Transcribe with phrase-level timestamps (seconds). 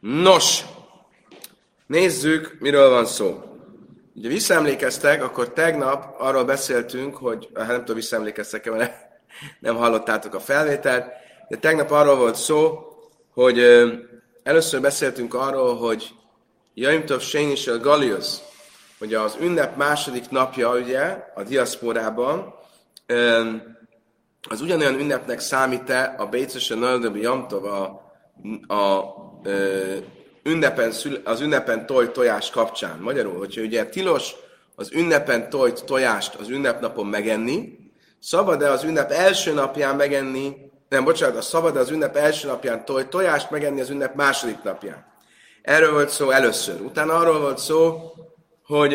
[0.00, 0.64] Nos,
[1.86, 3.42] nézzük, miről van szó.
[4.14, 8.94] Ugye visszaemlékeztek, akkor tegnap arról beszéltünk, hogy, hát nem tudom, visszaemlékeztek-e, mert
[9.60, 11.06] nem hallottátok a felvételt,
[11.48, 12.78] de tegnap arról volt szó,
[13.32, 13.58] hogy
[14.42, 16.10] először beszéltünk arról, hogy
[16.74, 18.36] Jaim Tov Sénisel Galius,
[18.98, 22.54] hogy az ünnep második napja, ugye, a diaszporában,
[24.48, 27.84] az ugyanolyan ünnepnek számít-e a Bécesen Nöldöbi Jamtov a,
[28.74, 29.02] a
[29.42, 29.96] ö,
[30.42, 30.92] ünnepen,
[31.24, 32.98] az ünnepen tojt tojás kapcsán.
[33.00, 34.34] Magyarul, hogyha ugye tilos
[34.74, 37.78] az ünnepen tojt tojást az ünnepnapon megenni,
[38.20, 40.56] szabad-e az ünnep első napján megenni,
[40.88, 45.06] nem, bocsánat, a szabad az ünnep első napján toj, tojást megenni az ünnep második napján.
[45.62, 46.80] Erről volt szó először.
[46.80, 48.12] Utána arról volt szó,
[48.64, 48.94] hogy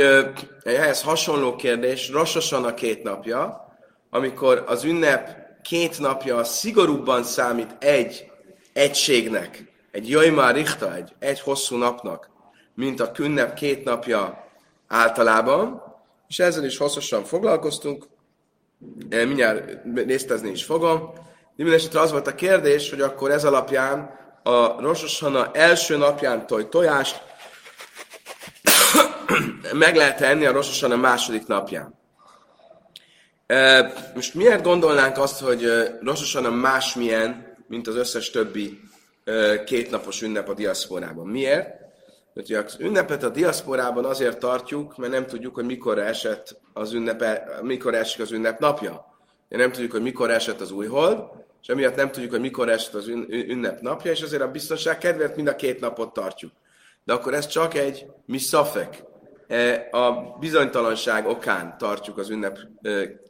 [0.63, 3.65] ehhez hasonló kérdés, rossosan a két napja,
[4.09, 5.29] amikor az ünnep
[5.61, 8.31] két napja szigorúbban számít egy
[8.73, 9.64] egységnek,
[9.95, 12.29] egy Jajmár Richta, egy, egy hosszú napnak,
[12.73, 14.47] mint a künnep két napja
[14.87, 15.83] általában,
[16.27, 18.05] és ezzel is hosszasan foglalkoztunk,
[19.09, 21.13] e, mindjárt résztezni is fogom.
[21.55, 26.69] De minden az volt a kérdés, hogy akkor ez alapján a Rososana első napján toj
[26.69, 27.21] tojást
[29.73, 31.99] meg lehet enni a Rososana második napján.
[33.47, 35.67] E, most miért gondolnánk azt, hogy
[36.01, 38.85] Rososana másmilyen, mint az összes többi
[39.65, 41.27] kétnapos ünnep a diaszporában.
[41.27, 41.83] Miért?
[42.33, 47.59] Mert az ünnepet a diaszporában azért tartjuk, mert nem tudjuk, hogy mikor esett az ünnepe,
[47.61, 49.05] mikor esik az ünnep napja.
[49.49, 51.19] Nem tudjuk, hogy mikor esett az új hold,
[51.61, 55.35] és emiatt nem tudjuk, hogy mikor esett az ünnep napja, és azért a biztonság kedvéért
[55.35, 56.51] mind a két napot tartjuk.
[57.03, 59.03] De akkor ez csak egy miszafek.
[59.47, 62.59] E, a bizonytalanság okán tartjuk az ünnep,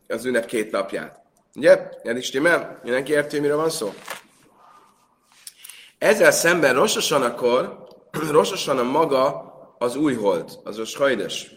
[0.07, 1.19] az ünnep két napját.
[1.55, 1.89] Ugye?
[2.03, 2.79] Is stimmel?
[2.83, 3.93] Mindenki érti, miről van szó?
[5.97, 7.87] Ezzel szemben Rososanakor,
[8.31, 11.55] Rososana maga az új hold, az a sajdes.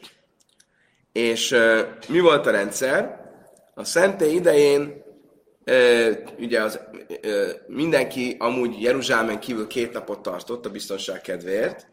[1.12, 3.20] És uh, mi volt a rendszer?
[3.75, 5.04] A szenté idején
[5.66, 11.87] uh, ugye az, uh, mindenki amúgy Jeruzsálemen kívül két napot tartott a biztonság kedvéért,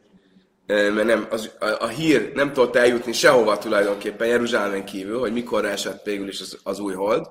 [0.67, 5.65] mert nem, az, a, a hír nem tudott eljutni sehova tulajdonképpen Jeruzsálemen kívül, hogy mikor
[5.65, 7.29] esett végül is az, az új hold,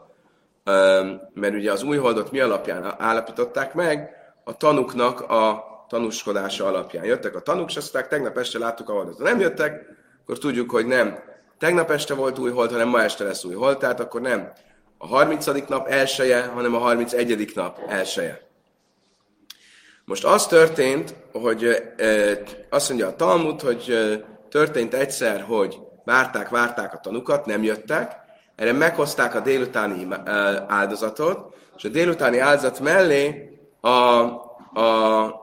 [1.35, 7.05] mert ugye az új holdot mi alapján állapították meg, a tanuknak a tanúskodása alapján.
[7.05, 9.17] Jöttek a tanúk, és aztán tegnap este láttuk a holdat.
[9.17, 9.87] Ha nem jöttek,
[10.23, 11.19] akkor tudjuk, hogy nem
[11.59, 14.53] tegnap este volt új hold, hanem ma este lesz új hold, tehát akkor nem
[14.99, 15.47] a 30.
[15.69, 17.53] nap elsője, hanem a 31.
[17.55, 18.41] nap elsője.
[20.05, 21.65] Most az történt, hogy
[21.97, 22.39] e,
[22.71, 28.13] azt mondja a Talmud, hogy e, történt egyszer, hogy várták, várták a tanukat, nem jöttek,
[28.57, 30.07] erre meghozták a délutáni
[30.67, 33.54] áldozatot, és a délutáni áldozat mellé
[33.85, 33.91] a,
[34.81, 35.35] a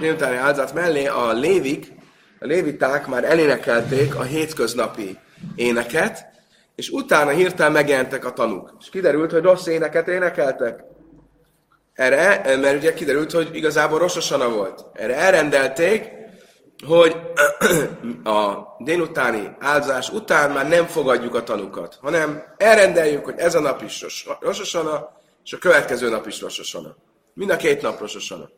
[0.00, 1.92] délutáni áldozat mellé a lévik,
[2.40, 5.18] a léviták már elénekelték a hétköznapi
[5.54, 6.26] éneket,
[6.74, 8.76] és utána hirtelen megjelentek a tanúk.
[8.80, 10.84] És kiderült, hogy rossz éneket énekeltek.
[11.92, 14.84] Erre, mert ugye kiderült, hogy igazából rossosana volt.
[14.92, 16.10] Erre elrendelték,
[16.86, 17.16] hogy
[18.24, 23.82] a délutáni áldozás után már nem fogadjuk a tanukat, hanem elrendeljük, hogy ez a nap
[23.82, 24.04] is
[24.40, 26.96] rossosana, és a következő nap is rossosana.
[27.34, 28.50] Mind a két nap rossosana.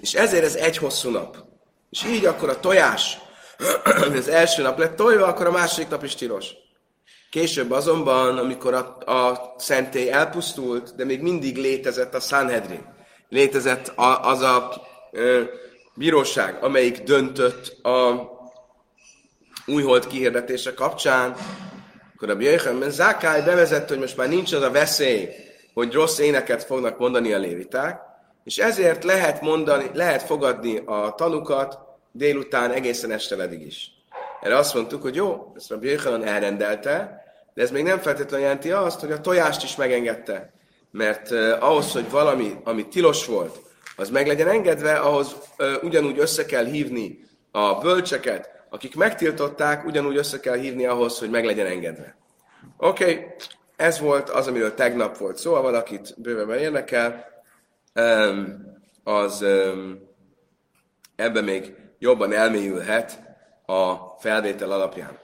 [0.00, 1.36] És ezért ez egy hosszú nap.
[1.90, 3.18] És így akkor a tojás,
[4.18, 6.46] az első nap lett tojva, akkor a második nap is tilos.
[7.30, 12.94] Később azonban, amikor a, a szentély elpusztult, de még mindig létezett a Sanhedrin,
[13.28, 14.82] létezett a, az a
[15.12, 15.42] ö,
[15.94, 18.28] bíróság, amelyik döntött a
[19.66, 21.36] újhold kihirdetése kapcsán,
[22.24, 25.28] akkor a Bjöjjön Zákály bevezett, hogy most már nincs az a veszély,
[25.74, 28.00] hogy rossz éneket fognak mondani a léviták,
[28.44, 31.78] és ezért lehet mondani, lehet fogadni a tanukat
[32.12, 33.90] délután egészen este ledig is.
[34.40, 37.24] Erre azt mondtuk, hogy jó, ezt a Bjöjjön elrendelte,
[37.54, 40.52] de ez még nem feltétlenül jelenti azt, hogy a tojást is megengedte.
[40.90, 41.30] Mert
[41.60, 43.60] ahhoz, hogy valami, ami tilos volt,
[43.96, 45.36] az meg legyen engedve, ahhoz
[45.82, 47.18] ugyanúgy össze kell hívni
[47.50, 52.16] a bölcseket, akik megtiltották, ugyanúgy össze kell hívni ahhoz, hogy meg legyen engedve.
[52.76, 53.26] Oké, okay.
[53.76, 57.26] ez volt az, amiről tegnap volt szó, ha valakit bővebben érdekel,
[59.04, 59.44] az
[61.16, 63.20] ebben még jobban elmélyülhet
[63.66, 65.18] a felvétel alapján.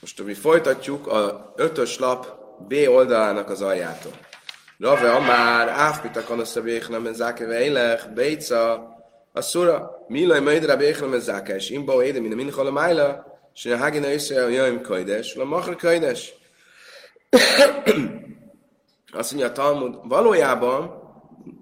[0.00, 2.26] Most mi folytatjuk a ötös lap
[2.68, 4.12] B oldalának az aljától.
[4.78, 8.96] Rave Amár, Áfpita Kanosza Béchlem, Záke Vejlech, Béca,
[9.38, 13.76] a szura, Milaj Majdra Béchlem, Záke, és Imba, Éde, Mina Mincha, a Májla, és a
[13.76, 16.34] Hagina Iszrael, Jöjjön Kajdes, a Machra Kajdes.
[19.12, 20.90] Azt mondja a Talmud, valójában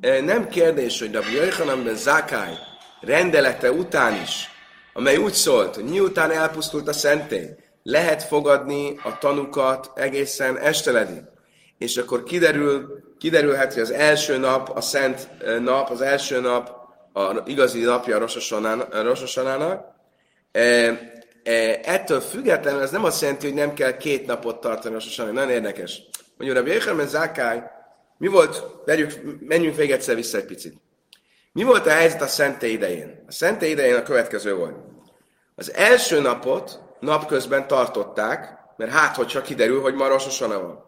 [0.00, 2.55] nem kérdés, hogy Rabbi Jöjhanamben Zákály
[3.00, 4.49] rendelete után is,
[4.93, 7.49] amely úgy szólt, hogy miután elpusztult a szentély,
[7.82, 11.22] lehet fogadni a tanukat egészen esteledig.
[11.79, 15.29] És akkor kiderül, kiderülhet, hogy az első nap, a szent
[15.61, 16.85] nap, az első nap,
[17.16, 18.16] a igazi napja
[18.90, 19.84] a Rososanának.
[21.82, 25.36] Ettől függetlenül ez nem azt jelenti, hogy nem kell két napot tartani Rososanának.
[25.36, 26.02] Nagyon érdekes.
[26.36, 27.62] Mondjuk Rabbi Yechanan Zákály,
[28.18, 30.74] mi volt, vegyük, menjünk még egyszer vissza egy picit.
[31.52, 33.24] Mi volt a helyzet a szentély idején?
[33.28, 34.76] A szentély idején a következő volt.
[35.54, 40.84] Az első napot napközben tartották, mert hát, hogyha kiderül, hogy ma Rososana van.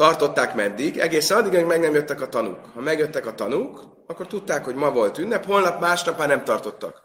[0.00, 0.98] Tartották meddig?
[0.98, 2.58] Egészen addig, amíg meg nem jöttek a tanúk.
[2.74, 7.02] Ha megjöttek a tanúk, akkor tudták, hogy ma volt ünnep, holnap, másnap már nem tartottak.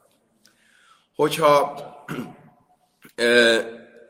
[1.15, 1.83] Hogyha
[3.15, 3.59] ö,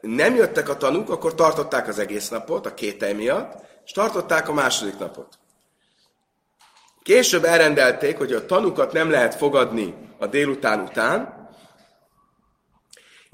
[0.01, 4.53] nem jöttek a tanúk, akkor tartották az egész napot, a két miatt, és tartották a
[4.53, 5.39] második napot.
[7.03, 11.34] Később elrendelték, hogy a tanukat nem lehet fogadni a délután után,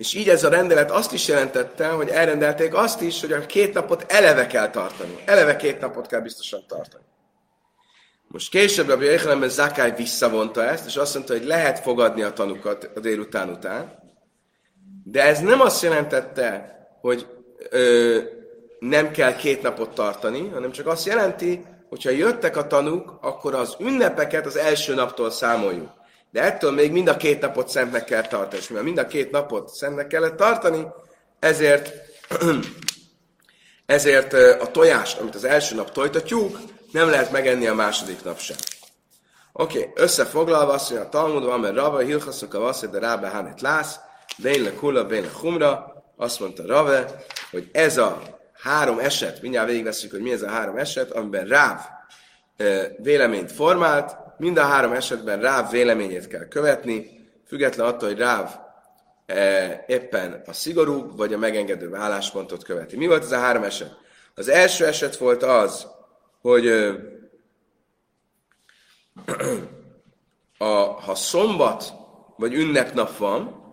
[0.02, 3.74] és így ez a rendelet azt is jelentette, hogy elrendelték azt is, hogy a két
[3.74, 5.16] napot eleve kell tartani.
[5.26, 7.04] Eleve két napot kell biztosan tartani.
[8.28, 12.92] Most később a Jéhelemben Zakály visszavonta ezt, és azt mondta, hogy lehet fogadni a tanukat
[12.96, 14.00] a délután után,
[15.04, 17.28] de ez nem azt jelentette, hogy
[17.70, 18.18] ö,
[18.80, 23.76] nem kell két napot tartani, hanem csak azt jelenti, hogyha jöttek a tanúk, akkor az
[23.80, 25.90] ünnepeket az első naptól számoljuk.
[26.32, 28.62] De ettől még mind a két napot szentnek kell tartani.
[28.62, 30.88] És mivel mind a két napot szentnek kellett tartani,
[31.40, 31.94] ezért,
[33.86, 36.60] ezért a tojást, amit az első nap tojtatjuk,
[36.92, 38.58] nem lehet megenni a második nap sem.
[39.54, 43.62] Oké, okay, összefoglalva azt mondja a Talmudban, mert Rava, Hilchaszok a Vasszé, de Rábe Hanit
[43.62, 44.00] Lász,
[44.38, 48.22] Bénle Kula, Bénle Humra, azt mondta Rave, hogy ez a
[48.54, 51.80] három eset, mindjárt végigveszünk, hogy mi ez a három eset, amiben Ráv
[52.98, 58.56] véleményt formált, mind a három esetben Ráv véleményét kell követni, független attól, hogy Ráv
[59.88, 62.98] éppen a szigorú vagy a megengedő álláspontot követi.
[62.98, 63.98] Mi volt ez a három eset?
[64.36, 65.88] Az első eset volt az,
[66.42, 66.68] hogy
[70.58, 71.94] a, ha szombat
[72.36, 73.64] vagy ünnepnap van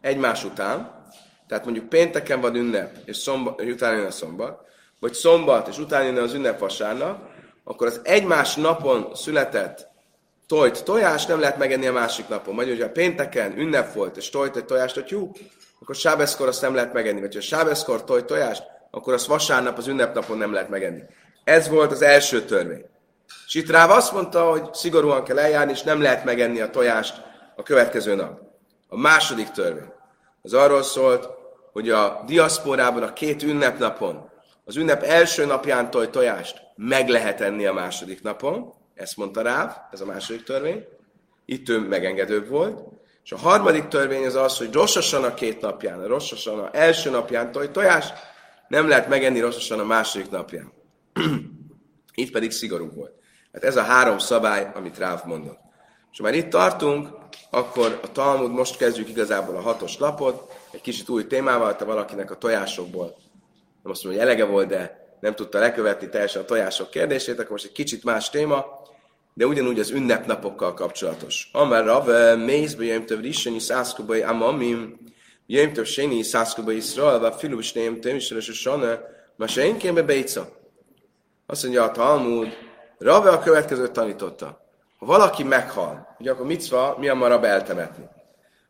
[0.00, 1.04] egymás után,
[1.48, 4.60] tehát mondjuk pénteken van ünnep, és, szombat, és utána jön a szombat,
[4.98, 7.28] vagy szombat, és utána jön az ünnep vasárnap,
[7.64, 9.89] akkor az egymás napon született
[10.50, 12.54] tojt tojás nem lehet megenni a másik napon.
[12.56, 15.36] Vagy hogyha pénteken ünnep volt, és tojt egy tojást a tyúk,
[15.80, 17.20] akkor sábeszkor azt nem lehet megenni.
[17.20, 21.02] Vagy ha sábeszkor tojt tojást, akkor azt vasárnap az ünnepnapon nem lehet megenni.
[21.44, 22.84] Ez volt az első törvény.
[23.46, 27.22] És itt Ráv azt mondta, hogy szigorúan kell eljárni, és nem lehet megenni a tojást
[27.56, 28.40] a következő nap.
[28.88, 29.92] A második törvény.
[30.42, 31.28] Az arról szólt,
[31.72, 34.30] hogy a diaszporában a két ünnepnapon,
[34.64, 39.76] az ünnep első napján toj tojást meg lehet enni a második napon, ezt mondta Ráv,
[39.90, 40.84] ez a második törvény,
[41.44, 42.80] itt ő megengedőbb volt,
[43.24, 47.52] és a harmadik törvény az az, hogy rossosan a két napján, rossosan a első napján
[47.52, 48.14] toj tojást,
[48.68, 50.72] nem lehet megenni rossosan a második napján.
[52.14, 53.12] itt pedig szigorú volt.
[53.52, 55.60] Hát ez a három szabály, amit Ráv mondott.
[56.12, 57.08] És ha már itt tartunk,
[57.50, 62.30] akkor a Talmud, most kezdjük igazából a hatos lapot, egy kicsit új témával, te valakinek
[62.30, 63.16] a tojásokból,
[63.82, 67.50] nem azt mondom, hogy elege volt, de nem tudta lekövetni teljesen a tojások kérdését, akkor
[67.50, 68.64] most egy kicsit más téma,
[69.34, 71.48] de ugyanúgy az ünnepnapokkal kapcsolatos.
[71.52, 74.98] Amár Rav, mézbe jöjjön több rissenyi szászkubai amamim,
[75.46, 78.98] jöjjön több séni szászkubai iszral, vagy filus ném több is, és sana,
[79.36, 80.48] ma se én kémbe bejca.
[81.46, 82.48] Azt mondja a Talmud,
[82.98, 84.68] Rav a következőt tanította.
[84.98, 88.04] Ha valaki meghal, ugye akkor mit mi a marab eltemetni?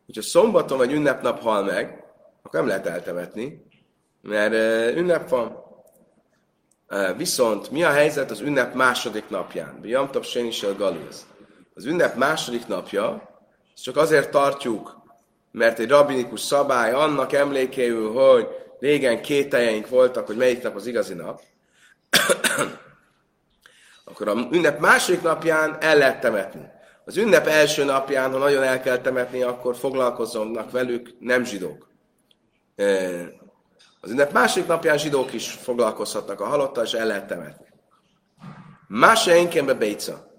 [0.07, 2.05] Hogyha szombaton vagy ünnepnap hal meg,
[2.43, 3.67] akkor nem lehet eltemetni,
[4.23, 4.55] mert
[4.97, 5.60] ünnep van.
[7.17, 9.79] Viszont mi a helyzet az ünnep második napján?
[9.81, 11.27] Biamtap Sénisel Galuz.
[11.75, 13.29] Az ünnep második napja,
[13.83, 15.01] csak azért tartjuk,
[15.53, 21.15] mert egy rabinikus szabály annak emlékéül, hogy régen kételjeink voltak, hogy melyik nap az igazi
[21.15, 21.41] nap,
[24.05, 26.69] akkor a ünnep második napján el lehet temetni.
[27.05, 31.89] Az ünnep első napján, ha nagyon el kell temetni, akkor foglalkozzonnak velük nem zsidók.
[34.01, 37.67] Az ünnep második napján zsidók is foglalkozhatnak a halottal, és el lehet temetni.
[38.89, 40.31] Más enkénbe béca.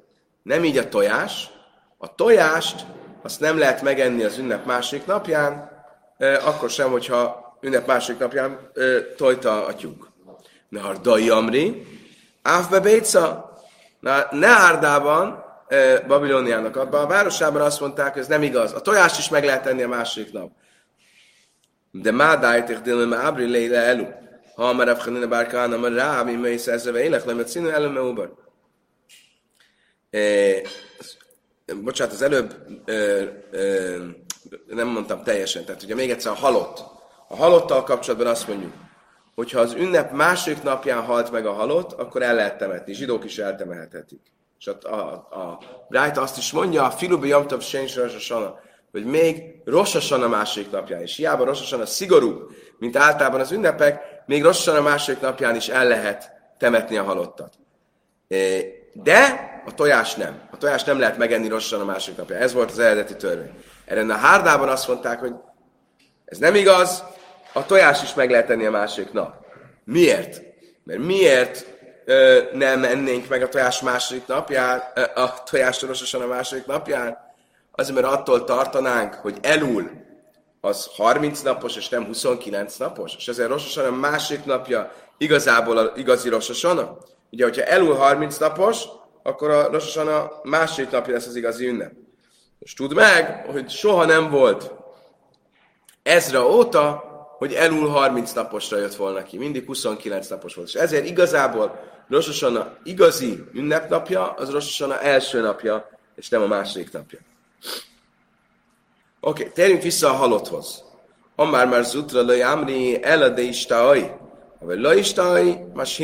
[0.43, 1.49] Nem így a tojás.
[1.97, 2.85] A tojást
[3.21, 5.69] azt nem lehet megenni az ünnep második napján,
[6.45, 8.71] akkor sem, hogyha ünnep második napján
[9.17, 10.11] tojta a tyúk.
[10.69, 11.85] Nardai Amri,
[12.41, 13.55] Ávbe Béca,
[13.99, 15.43] Na, Neárdában,
[16.07, 18.73] Babiloniának abban a városában azt mondták, hogy ez nem igaz.
[18.73, 20.51] A tojást is meg lehet tenni a második nap.
[21.91, 24.05] De má dájték délem me ábri léle elu.
[24.55, 27.89] Ha már Rav Chanina bárkána, már rá, mi mész ezzel élek, lemet színű elő
[31.83, 32.55] bocsánat, az előbb
[32.85, 34.05] ö, ö,
[34.67, 36.83] nem mondtam teljesen, tehát ugye még egyszer a halott.
[37.27, 38.73] A halottal kapcsolatban azt mondjuk,
[39.35, 42.93] hogyha az ünnep második napján halt meg a halott, akkor el lehet temetni.
[42.93, 44.21] Zsidók is eltemehetik.
[44.59, 48.59] És a, a, a Bright azt is mondja, a Filubi Jamtav Sensrasasana,
[48.91, 51.15] hogy még Rossasana második napján is.
[51.15, 56.97] Hiába Rossasana szigorú, mint általában az ünnepek, még Rossasana második napján is el lehet temetni
[56.97, 57.53] a halottat.
[58.93, 60.41] De a tojás nem.
[60.51, 62.41] A tojás nem lehet megenni Rossasana második napján.
[62.41, 63.51] Ez volt az eredeti törvény.
[63.85, 65.33] Erre a hárdában azt mondták, hogy
[66.25, 67.03] ez nem igaz,
[67.53, 69.45] a tojás is meg lehet tenni a második nap.
[69.83, 70.41] Miért?
[70.83, 71.65] Mert miért
[72.05, 77.17] ö, nem ennénk meg a tojás második napján, ö, a tojás sorososan a második napján?
[77.81, 79.91] Azért, mert attól tartanánk, hogy elul
[80.61, 85.91] az 30 napos, és nem 29 napos, és ezért rososan a második napja igazából a
[85.95, 86.97] igazi rososana.
[87.31, 88.83] Ugye, hogyha elul 30 napos,
[89.23, 91.91] akkor a rososan a második napja lesz az igazi ünnep.
[92.59, 94.71] És tudd meg, hogy soha nem volt
[96.03, 97.03] ezra óta,
[97.37, 99.37] hogy elul 30 naposra jött volna ki.
[99.37, 100.67] Mindig 29 napos volt.
[100.67, 106.91] És ezért igazából Rosh a igazi ünnepnapja, az Rosh első napja, és nem a második
[106.91, 107.19] napja.
[109.19, 110.83] Oké, okay, térjünk vissza a halotthoz.
[111.35, 114.11] Amár már zutra le amri elade istai,
[114.59, 116.01] vagy le istai, más.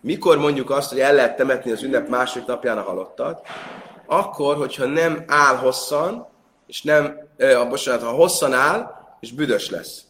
[0.00, 3.46] Mikor mondjuk azt, hogy el lehet temetni az ünnep második napján a halottat?
[4.06, 6.28] Akkor, hogyha nem áll hosszan,
[6.66, 10.04] és nem, eh, bocsánat, ha hosszan áll, és büdös lesz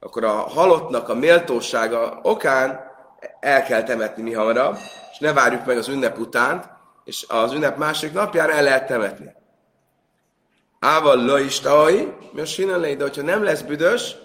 [0.00, 2.80] akkor a halottnak a méltósága okán
[3.40, 4.76] el kell temetni mi hamarabb,
[5.12, 6.68] és ne várjuk meg az ünnep utánt,
[7.04, 9.36] és az ünnep másik napján el lehet temetni.
[10.78, 14.16] Ával lo is taai, mi a sinelei, de hogyha nem lesz büdös,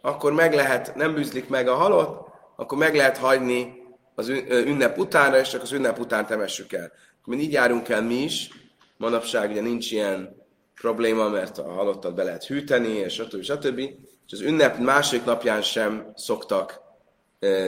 [0.00, 3.74] akkor meg lehet, nem bűzlik meg a halott, akkor meg lehet hagyni
[4.14, 6.92] az ünnep utánra, és csak az ünnep után temessük el.
[7.24, 8.50] Mi így járunk el mi is,
[8.96, 10.36] manapság ugye nincs ilyen
[10.74, 13.42] probléma, mert a halottat be lehet hűteni, és stb.
[13.42, 13.78] stb
[14.26, 16.80] és az ünnep másik napján sem szoktak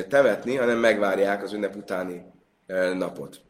[0.08, 2.22] temetni, hanem megvárják az ünnep utáni
[2.94, 3.40] napot.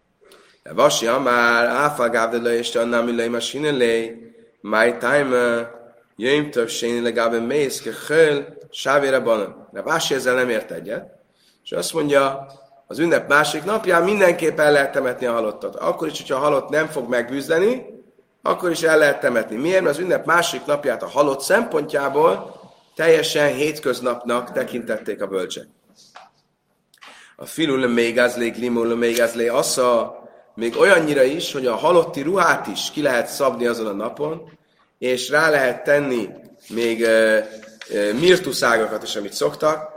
[0.74, 4.18] Vasi már áfagávdele és annám illei masinelé,
[4.66, 5.71] my time
[6.16, 9.68] jöjjm több séni legalább mész, kehöl, sávére banan.
[9.73, 11.06] De Vasi ezzel nem ért egyet,
[11.64, 12.47] és azt mondja,
[12.87, 15.76] az ünnep másik napján mindenképp el lehet temetni a halottat.
[15.76, 17.87] Akkor is, hogyha a halott nem fog megbűzdeni,
[18.42, 19.56] akkor is el lehet temetni.
[19.56, 19.83] Miért?
[19.83, 22.61] Mert az ünnep másik napját a halott szempontjából
[22.94, 25.66] teljesen hétköznapnak tekintették a bölcsek.
[27.37, 30.24] A filul még azlé, glimul még azlé, assza,
[30.54, 34.50] még olyannyira is, hogy a halotti ruhát is ki lehet szabni azon a napon,
[34.99, 36.28] és rá lehet tenni
[36.68, 37.06] még
[38.20, 39.92] mirtuszágokat is, amit szoktak,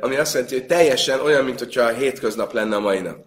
[0.00, 3.18] ami azt jelenti, hogy teljesen olyan, mint hogyha a hétköznap lenne a mai nap.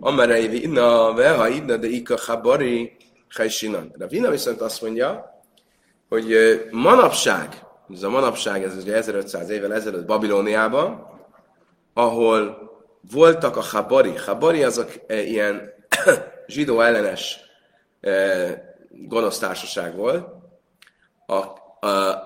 [0.00, 2.96] Amere inna, veha idna, de ika habari,
[3.36, 3.94] hajsinan.
[4.08, 5.42] Vina viszont azt mondja,
[6.08, 6.34] hogy
[6.70, 7.48] manapság,
[7.94, 11.06] ez a manapság, ez ugye 1500 évvel ezelőtt Babilóniában,
[11.94, 12.68] ahol
[13.12, 14.16] voltak a Habari.
[14.16, 15.72] Habari azok e, ilyen
[16.46, 17.40] zsidó ellenes
[18.00, 18.10] e,
[18.90, 20.28] gonosz társaság volt,
[21.26, 21.34] a,
[21.86, 22.24] a,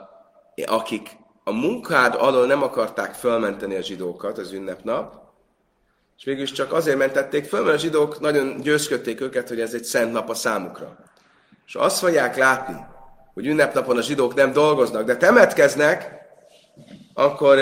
[0.66, 5.22] akik a munkád alól nem akarták fölmenteni a zsidókat az ünnepnap,
[6.18, 9.84] és végül csak azért mentették föl, mert a zsidók nagyon győzködték őket, hogy ez egy
[9.84, 10.96] szent nap a számukra.
[11.66, 12.76] És azt fogják látni,
[13.34, 16.10] hogy ünnepnapon a zsidók nem dolgoznak, de temetkeznek,
[17.14, 17.58] akkor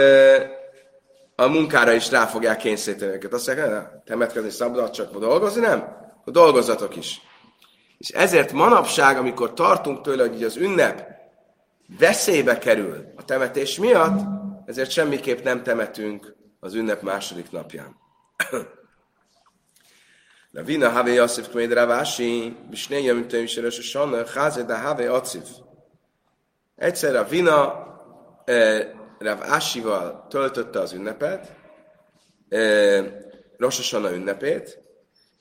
[1.36, 3.32] a munkára is rá fogják kényszeríteni őket.
[3.32, 5.78] Azt mondják, temetkezni szabad, csak dolgozni nem?
[6.20, 7.20] Akkor dolgozzatok is.
[7.98, 11.06] És ezért manapság, amikor tartunk tőle, hogy az ünnep
[11.98, 14.20] veszélybe kerül a temetés miatt,
[14.66, 17.96] ezért semmiképp nem temetünk az ünnep második napján.
[20.52, 25.48] Ravina Have Yosef Kmeid Ravashi, Bishnei Yom Tőm Shirös Shana, Chaze da Have Acif.
[26.76, 27.86] Egyszer Ravina
[28.44, 28.88] eh,
[29.22, 31.52] Rav Asival töltötte az ünnepet,
[33.56, 34.78] Rosh Hashanah ünnepét,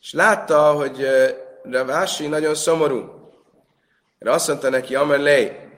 [0.01, 1.07] és látta, hogy
[1.63, 3.19] Rav Asi nagyon szomorú.
[4.19, 5.69] Erre azt mondta neki, Amelé,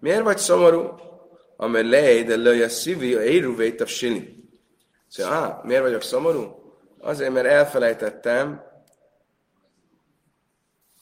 [0.00, 0.94] miért vagy szomorú?
[1.56, 4.44] Amelé, de löj a szívi, a éruvét a sili.
[5.08, 6.62] Szóval, ah, miért vagyok szomorú?
[6.98, 8.62] Azért, mert elfelejtettem,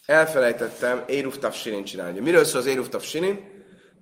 [0.07, 2.21] elfelejtettem Éruf Tafsinin csinálni.
[2.21, 3.52] Miről szól az Éruf Tafsinin?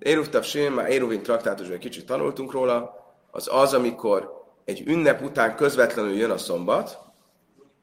[0.01, 2.95] Éruf Tafsinin, már Éruvin traktátusban egy kicsit tanultunk róla,
[3.31, 6.99] az az, amikor egy ünnep után közvetlenül jön a szombat,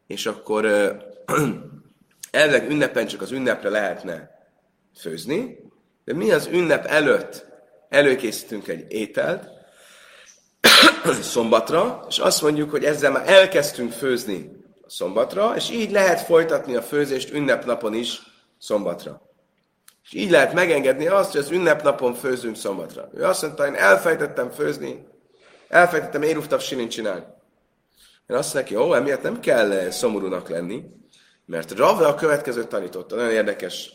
[0.06, 0.64] és akkor
[2.30, 4.30] elvileg ünnepen csak az ünnepre lehetne
[5.00, 5.58] főzni,
[6.04, 7.46] de mi az ünnep előtt
[7.88, 9.48] előkészítünk egy ételt,
[11.22, 14.50] szombatra, és azt mondjuk, hogy ezzel már elkezdtünk főzni
[14.86, 18.22] szombatra, és így lehet folytatni a főzést ünnepnapon is
[18.58, 19.27] szombatra.
[20.08, 23.10] És így lehet megengedni azt, hogy az ünnepnapon főzünk szombatra.
[23.14, 25.06] Ő azt mondta, én elfejtettem főzni,
[25.68, 27.24] elfejtettem éruftav sinint csinálni.
[28.26, 30.84] Én azt neki, ó, emiatt nem kell szomorúnak lenni,
[31.44, 33.90] mert Rave a következőt tanította, nagyon érdekes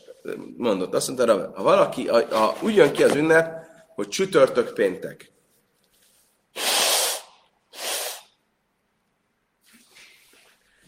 [0.56, 0.94] mondott.
[0.94, 5.32] Azt mondta Rave, ha valaki, a, a, úgy jön ki az ünnep, hogy csütörtök péntek.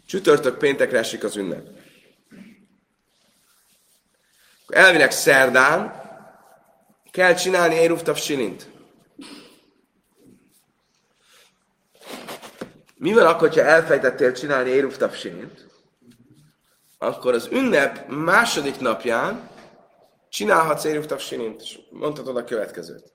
[0.07, 1.69] Csütörtök péntekre esik az ünnep.
[4.77, 6.03] Elvileg szerdán
[7.11, 8.71] kell csinálni Éruftav Silint.
[12.95, 15.67] Mi van akkor, ha elfejtettél csinálni Éruftav Silint?
[16.99, 19.49] Akkor az ünnep második napján
[20.29, 23.13] csinálhatsz Éruftav Silint, és mondhatod a következőt.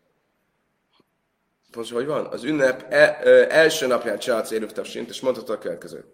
[1.76, 2.26] Most hogy van?
[2.26, 3.16] Az ünnep el,
[3.50, 6.06] első napján csinálhatsz Éruftav Silint, és mondhatod a következőt.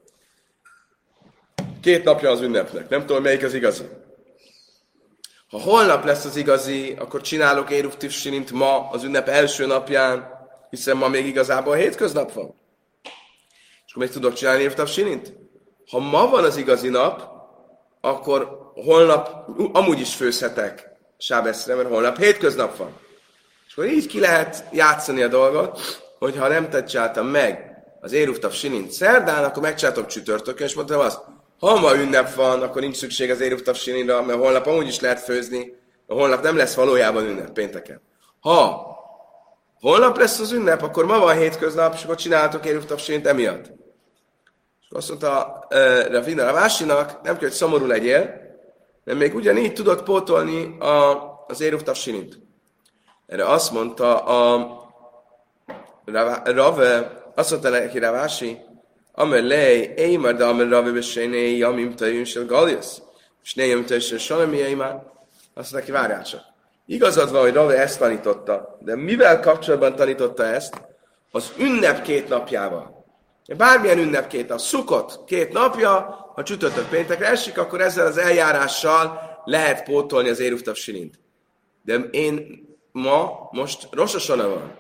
[1.82, 4.06] Két napja az ünnepnek, nem tudom melyik az igazi.
[5.50, 10.27] Ha holnap lesz az igazi, akkor csinálok Éruftiv Sinint ma, az ünnep első napján,
[10.70, 12.56] hiszen ma még igazából hétköznap van.
[13.86, 15.34] És akkor még tudok csinálni Éruftiv Sinint?
[15.89, 17.24] Ha ma van az igazi nap,
[18.01, 22.98] akkor holnap amúgy is főzhetek Sábeszre, mert holnap hétköznap van.
[23.68, 25.80] És akkor így ki lehet játszani a dolgot,
[26.20, 27.68] hogy ha nem tetszáltam meg
[28.01, 31.22] az Éruftav Sinint szerdán, akkor megcsátok csütörtökön, és mondtam azt,
[31.60, 35.20] ha ma ünnep van, akkor nincs szükség az Éruf Tavsinira, mert holnap amúgy is lehet
[35.20, 35.76] főzni.
[36.08, 38.02] A holnap nem lesz valójában ünnep, pénteken.
[38.40, 38.86] Ha
[39.80, 43.66] holnap lesz az ünnep, akkor ma van hétköznap, és akkor csináltok Éruf Tavsinit emiatt.
[44.82, 48.46] És azt mondta uh, Ravina Ravásinak, nem kell, hogy szomorú legyél,
[49.04, 52.40] mert még ugyanígy tudod pótolni a, az Éruf Tavsinit.
[53.28, 54.76] Erre azt mondta a
[56.44, 58.58] Rave, azt mondta neki Ravási,
[59.20, 63.02] Amer lej, émar, de amer ravi beséné, jamim tajun sel galius.
[63.44, 65.14] És ne jamim tajun sel salami émar.
[65.54, 66.42] Azt neki, várjál csak.
[66.86, 70.82] Igazad van, hogy Ravi ezt tanította, de mivel kapcsolatban tanította ezt?
[71.32, 73.06] Az ünnep két napjával.
[73.58, 75.92] Bármilyen ünnep két nap, szukott két napja,
[76.36, 81.20] ha csütörtök péntekre esik, akkor ezzel az eljárással lehet pótolni az éruftav silint.
[81.84, 84.72] De én ma, most Rososana van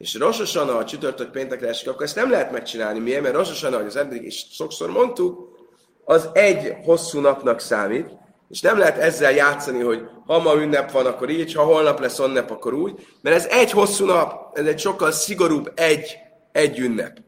[0.00, 2.98] és Rosh a csütörtök péntekre esik, akkor ezt nem lehet megcsinálni.
[2.98, 3.22] Miért?
[3.22, 5.58] Mert Rosh ahogy az eddig is sokszor mondtuk,
[6.04, 8.06] az egy hosszú napnak számít,
[8.48, 12.18] és nem lehet ezzel játszani, hogy ha ma ünnep van, akkor így, ha holnap lesz
[12.18, 16.18] ünnep, akkor úgy, mert ez egy hosszú nap, ez egy sokkal szigorúbb egy,
[16.52, 17.18] egy ünnep.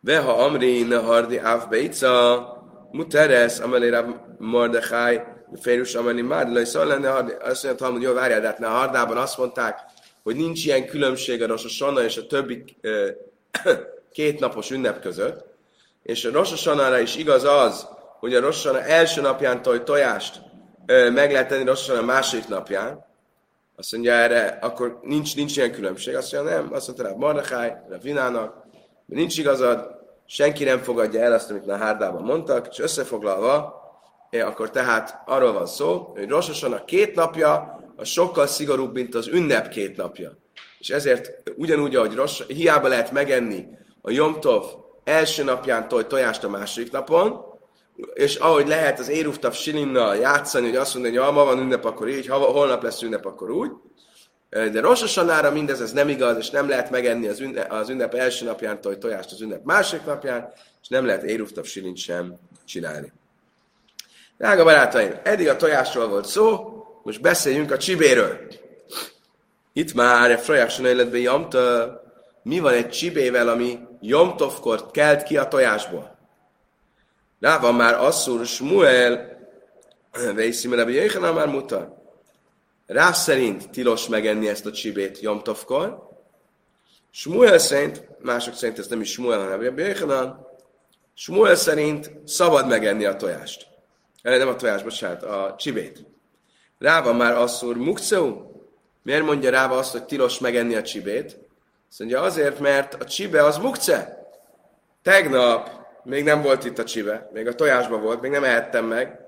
[0.00, 4.04] Veha Amri Nahardi Áv Beica, Muteres, Amelére
[4.38, 5.20] Mordechai,
[5.60, 7.10] Férus Ameli Márd, szóval lenne,
[7.42, 9.78] azt mondja, hogy jó, várjál, de hát a Hardában azt mondták,
[10.24, 12.64] hogy nincs ilyen különbség a Rosh és a többi
[14.12, 15.44] két napos ünnep között,
[16.02, 17.86] és a Rosh is igaz az,
[18.18, 20.40] hogy a Rosh első napján toj tojást
[20.86, 23.04] meg lehet tenni Rosh második napján,
[23.76, 26.14] azt mondja erre, akkor nincs, nincs ilyen különbség.
[26.14, 28.62] Azt mondja, nem, azt mondta rá Mardechai, a Vinának,
[29.06, 29.90] nincs igazad,
[30.26, 33.82] senki nem fogadja el azt, amit a hárdában mondtak, és összefoglalva,
[34.30, 39.68] akkor tehát arról van szó, hogy Rosh két napja, az sokkal szigorúbb, mint az ünnep
[39.68, 40.38] két napja.
[40.78, 43.66] És ezért ugyanúgy, ahogy rossz, hiába lehet megenni
[44.00, 44.64] a Jomtov
[45.04, 47.52] első napján toj, tojást a második napon,
[48.14, 51.84] és ahogy lehet az Éruftav Silinnal játszani, hogy azt mondani, hogy ha ma van ünnep,
[51.84, 53.70] akkor így, ha holnap lesz ünnep, akkor úgy.
[54.48, 58.44] De Rososanára mindez ez nem igaz, és nem lehet megenni az ünnep, az ünnep első
[58.44, 60.52] napján toj, tojást az ünnep második napján,
[60.82, 63.12] és nem lehet Éruftav Silint sem csinálni.
[64.38, 66.73] Drága barátaim, eddig a tojásról volt szó,
[67.04, 68.38] most beszéljünk a csibéről.
[69.72, 72.02] Itt már a Frajáson életben jamta,
[72.42, 76.18] mi van egy csibével, ami Jomtovkor kelt ki a tojásból.
[77.40, 79.38] Rá van már Asszur Smuel,
[80.34, 82.02] Vészi Rebbe Jöjjön, már muta.
[82.86, 86.08] Rá szerint tilos megenni ezt a csibét Jomtovkor.
[87.10, 90.46] Smuel szerint, mások szerint ez nem is Smuel, hanem Jöjjön,
[91.14, 93.66] Smuel szerint szabad megenni a tojást.
[94.22, 96.06] Nem a tojás, bocsánat, a csibét.
[96.84, 98.36] Ráva már asszúr mukceu?
[99.02, 101.38] Miért mondja Ráva azt, hogy tilos megenni a csibét?
[101.88, 104.28] Azt mondja azért, mert a csibe az mukce.
[105.02, 105.70] Tegnap
[106.02, 109.18] még nem volt itt a csibe, még a tojásban volt, még nem ehettem meg.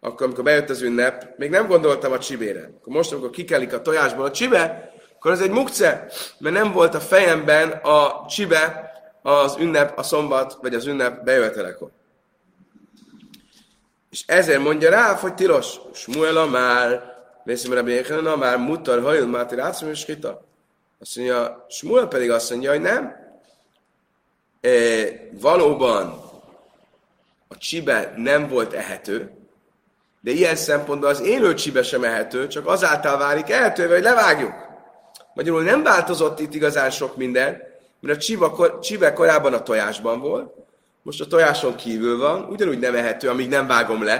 [0.00, 2.70] Akkor, amikor bejött az ünnep, még nem gondoltam a csibére.
[2.80, 6.06] Akkor most, amikor kikelik a tojásból a csibe, akkor ez egy mukce,
[6.38, 8.90] mert nem volt a fejemben a csibe
[9.22, 11.90] az ünnep, a szombat, vagy az ünnep bejövetelekor.
[14.10, 15.80] És ezért mondja rá, hogy tilos.
[15.92, 20.44] Smuel már, Vészim Rabbi Jéhana már mutar hajl máti rátszom és hita.
[21.00, 23.16] Azt mondja, Smuel pedig azt mondja, hogy nem.
[24.60, 24.70] E,
[25.32, 26.26] valóban
[27.48, 29.30] a csibe nem volt ehető,
[30.20, 34.52] de ilyen szempontból az élő csibe sem ehető, csak azáltal válik ehetővé, hogy levágjuk.
[35.34, 37.62] Magyarul nem változott itt igazán sok minden,
[38.00, 40.54] mert a csiba, csibe korábban a tojásban volt,
[41.02, 44.16] most a tojáson kívül van, ugyanúgy nem ehető, amíg nem vágom le.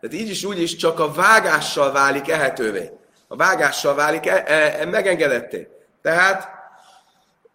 [0.00, 2.90] Tehát így is úgy is csak a vágással válik ehetővé.
[3.28, 5.68] A vágással válik e, e, e, megengedetté.
[6.02, 6.48] Tehát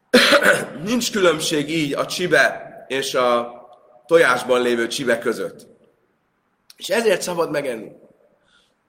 [0.84, 3.62] nincs különbség így a csibe és a
[4.08, 5.68] tojásban lévő csibe között.
[6.78, 7.92] És ezért szabad megenni.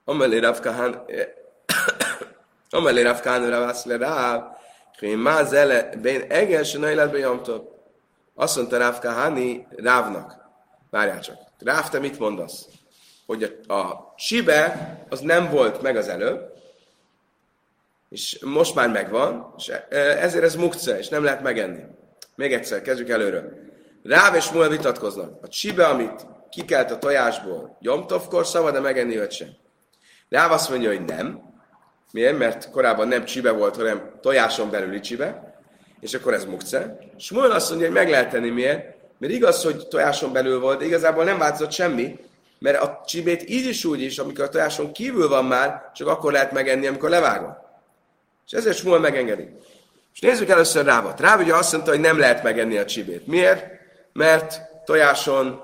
[0.05, 1.05] Amelé Rav Kahán,
[2.69, 4.43] Amelé Rav Kahán Rav le Ráv,
[4.99, 7.74] Hén má zele, bén egel se életben jamtop.
[8.35, 10.35] Azt mondta Ráv Kahani Rávnak.
[10.89, 11.37] Várjál csak.
[11.59, 12.67] Ráv, te mit mondasz?
[13.25, 16.53] Hogy a, a csibe az nem volt meg az előbb,
[18.09, 21.83] és most már megvan, és e, ezért ez mukce, és nem lehet megenni.
[22.35, 23.53] Még egyszer, kezdjük előről.
[24.03, 25.43] Ráv és Múl vitatkoznak.
[25.43, 29.49] A csibe, amit kikelt a tojásból, Jomtovkor szabad-e megenni, vagy sem?
[30.29, 31.53] Ráv azt mondja, hogy nem.
[32.11, 32.37] Miért?
[32.37, 35.54] Mert korábban nem csibe volt, hanem tojáson belüli csibe,
[35.99, 36.97] és akkor ez mukce.
[37.17, 38.95] Smuel azt mondja, hogy meg lehet tenni, miért?
[39.17, 42.19] Mert igaz, hogy tojáson belül volt, de igazából nem változott semmi,
[42.59, 46.31] mert a csibét így is úgy is, amikor a tojáson kívül van már, csak akkor
[46.31, 47.57] lehet megenni, amikor levágom.
[48.45, 49.49] És ezért Smuel megengedi.
[50.13, 51.19] És nézzük először Rávat.
[51.19, 53.27] Rá ugye azt mondta, hogy nem lehet megenni a csibét.
[53.27, 53.65] Miért?
[54.13, 55.61] Mert tojáson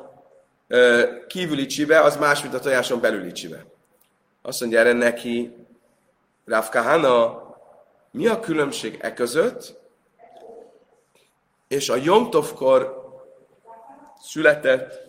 [1.27, 3.65] kívüli csibe az más, mint a tojáson belüli csibe.
[4.41, 5.55] Azt mondja erre neki,
[6.45, 7.43] Rav Kahana,
[8.11, 9.80] mi a különbség e között,
[11.71, 13.09] és a Jomtovkor
[14.21, 14.99] született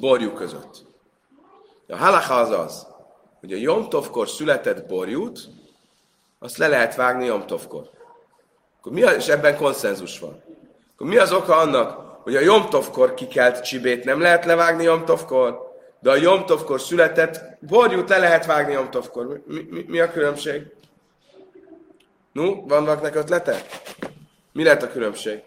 [0.00, 0.84] borjú között.
[1.88, 2.86] A halacha az az,
[3.40, 5.40] hogy a Jomtovkor született borjút,
[6.38, 7.90] azt le lehet vágni Jomtovkor.
[8.78, 10.42] Akkor mi az, és ebben konszenzus van.
[10.94, 16.10] Akkor mi az oka annak, hogy a Jomtovkor kikelt csibét nem lehet levágni Jomtovkor, de
[16.10, 19.42] a Jomtovkor született borjút le lehet vágni Jomtovkor.
[19.46, 20.62] Mi, mi, mi a különbség?
[22.32, 23.66] No, van vaknak ötlete?
[24.54, 25.42] Mi lehet a különbség?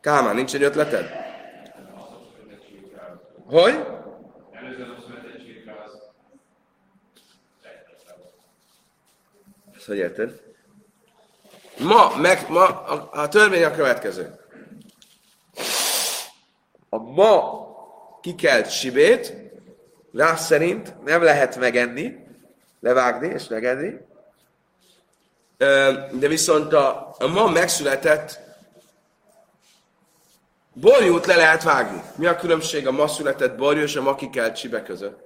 [0.00, 1.10] Kálmán, nincs egy ötleted?
[3.46, 3.86] Hogy?
[9.74, 10.40] Ezt hogy érted?
[11.78, 14.40] Ma, meg, ma a, a törvény a következő.
[16.88, 17.66] A ma
[18.20, 19.34] kikelt sibét,
[20.12, 22.21] rá szerint nem lehet megenni,
[22.82, 23.92] levágni és megenni,
[26.12, 28.40] de viszont a, a ma megszületett
[30.72, 32.02] borjút le lehet vágni.
[32.16, 35.20] Mi a különbség a ma született borjú és a ma kikelt csibe között?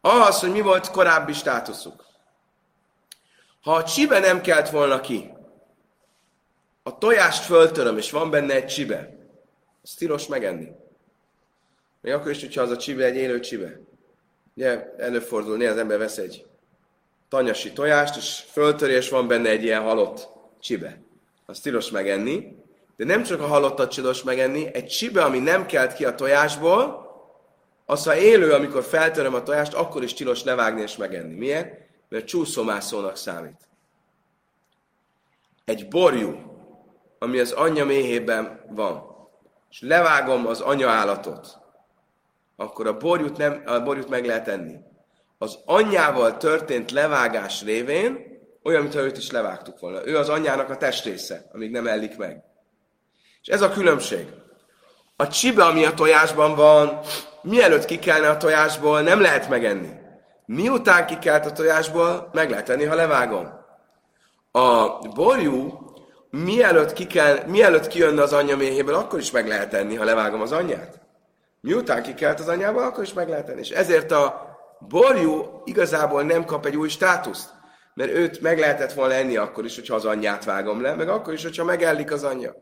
[0.00, 2.04] Az, hogy mi volt korábbi státuszuk.
[3.62, 5.32] Ha a csibe nem kelt volna ki,
[6.82, 9.08] a tojást föltöröm, és van benne egy csibe,
[9.82, 10.68] az tilos megenni.
[12.00, 13.80] Még akkor is, hogyha az a csibe egy élő csibe.
[14.54, 16.46] Ugye előfordul, néha az ember vesz egy
[17.28, 20.28] tanyasi tojást, és föltöri, és van benne egy ilyen halott
[20.60, 21.00] csibe.
[21.46, 22.56] Az tilos megenni,
[22.96, 27.00] de nem csak a halottat tilos megenni, egy csibe, ami nem kelt ki a tojásból,
[27.86, 31.34] az, ha élő, amikor feltöröm a tojást, akkor is tilos levágni és megenni.
[31.34, 31.82] Miért?
[32.12, 33.68] mert csúszómászónak számít.
[35.64, 36.36] Egy borjú,
[37.18, 39.02] ami az anyja méhében van,
[39.70, 41.58] és levágom az anya állatot,
[42.62, 44.74] akkor a borjút, nem, a borjút meg lehet enni.
[45.38, 48.30] Az anyjával történt levágás révén
[48.62, 50.06] olyan, mintha őt is levágtuk volna.
[50.06, 52.42] Ő az anyjának a testrésze, amíg nem ellik meg.
[53.42, 54.26] És ez a különbség.
[55.16, 57.00] A csibe, ami a tojásban van,
[57.42, 59.90] mielőtt kikelne a tojásból, nem lehet megenni.
[60.46, 63.48] Miután kikelt a tojásból, meg lehet tenni, ha levágom.
[64.50, 65.78] A borjú,
[66.30, 70.52] mielőtt, kikel, mielőtt kijönne az anyja méhéből, akkor is meg lehet tenni, ha levágom az
[70.52, 71.01] anyját.
[71.62, 73.60] Miután kikelt az anyjából, akkor is meg lehet tenni.
[73.60, 74.50] És ezért a
[74.88, 77.50] borjú igazából nem kap egy új státuszt.
[77.94, 81.32] Mert őt meg lehetett volna enni akkor is, hogyha az anyját vágom le, meg akkor
[81.32, 82.54] is, hogyha megellik az anyja.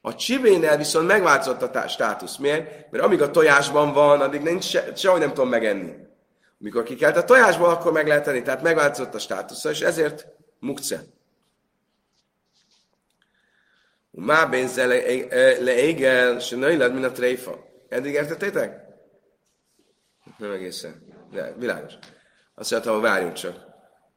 [0.00, 2.36] A csibénél viszont megváltozott a státusz.
[2.36, 2.90] Miért?
[2.90, 5.92] Mert amíg a tojásban van, addig nincs se, sehogy nem tudom megenni.
[6.58, 8.42] Mikor kikelt a tojásból, akkor meg lehet tenni.
[8.42, 10.26] Tehát megváltozott a státusza, és ezért
[10.58, 11.00] mukce.
[14.10, 14.86] Má bénze
[15.60, 17.66] leégel, se nőled, mint a tréfa.
[17.88, 18.86] Eddig értettétek?
[20.38, 21.02] Nem egészen.
[21.30, 21.92] De világos.
[22.54, 23.54] Azt mondtam, hogy várjunk csak.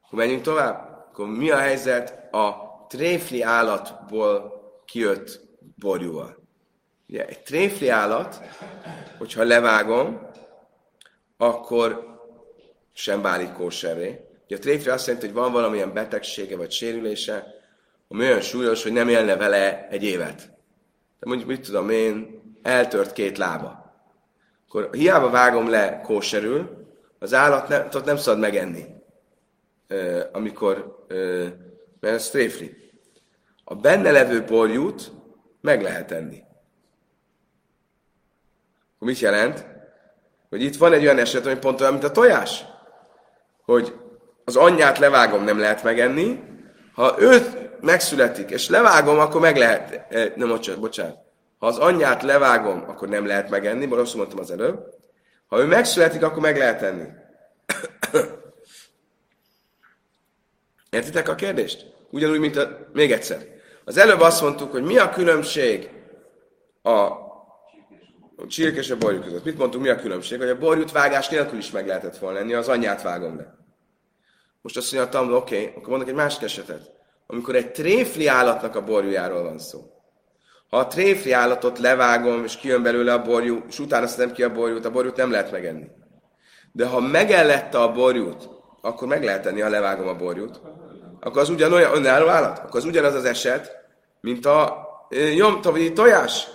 [0.02, 1.06] Akkor menjünk tovább.
[1.10, 5.40] Akkor mi a helyzet a tréfli állatból kijött
[5.76, 6.40] borjúval?
[7.08, 8.42] Ugye, egy tréfli állat,
[9.18, 10.30] hogyha levágom,
[11.38, 12.20] akkor
[12.94, 14.20] sem válik kóserré.
[14.46, 17.48] Ugye a tréfre azt jelenti, hogy van valamilyen betegsége vagy sérülése,
[18.08, 20.38] ami olyan súlyos, hogy nem élne vele egy évet.
[21.20, 23.94] De mondjuk, mit tudom én, eltört két lába.
[24.68, 26.88] Akkor hiába vágom le kóserül,
[27.20, 28.86] az állat nem, nem szabad megenni,
[30.32, 31.06] amikor,
[32.00, 32.92] mert ez tréfli.
[33.64, 35.12] A benne levő borjút
[35.62, 36.44] meg lehet enni.
[39.00, 39.66] Mit jelent?
[40.50, 42.66] Hogy itt van egy olyan eset, hogy pont olyan, mint a tojás.
[43.66, 43.96] Hogy
[44.46, 46.44] az anyját levágom, nem lehet megenni.
[46.94, 51.18] Ha őt megszületik, és levágom, akkor meg lehet, eh, nem, bocsánat.
[51.62, 54.86] Ha az anyját levágom, akkor nem lehet megenni, rosszul mondtam az előbb.
[55.48, 57.08] Ha ő megszületik, akkor meg lehet enni.
[60.90, 61.94] Értitek a kérdést?
[62.10, 62.88] Ugyanúgy, mint a...
[62.94, 63.48] Még egyszer.
[63.86, 65.90] Az előbb azt mondtuk, hogy mi a különbség
[66.82, 66.98] a
[68.36, 69.44] a csirk és a borjú között.
[69.44, 70.40] Mit mondtunk, mi a különbség?
[70.40, 73.56] Hogy a borjút vágás nélkül is meg lehetett volna lenni, az anyját vágom le.
[74.62, 76.92] Most azt mondja a oké, okay, akkor mondok egy másik esetet.
[77.28, 80.01] Amikor egy tréfli állatnak a borjújáról van szó.
[80.72, 84.52] Ha a tréfli állatot levágom, és kijön belőle a borjú, és utána szedem ki a
[84.52, 85.88] borjút, a borjút nem lehet megenni.
[86.72, 88.50] De ha megellette a borjút,
[88.82, 90.62] akkor meg lehet enni, ha levágom a borjút.
[91.20, 92.60] Akkor az ugyanolyan önálló állat?
[92.60, 93.72] Akkor az ugyanaz az eset,
[94.22, 94.88] mint a
[95.36, 96.48] nyomta, vagy tojás.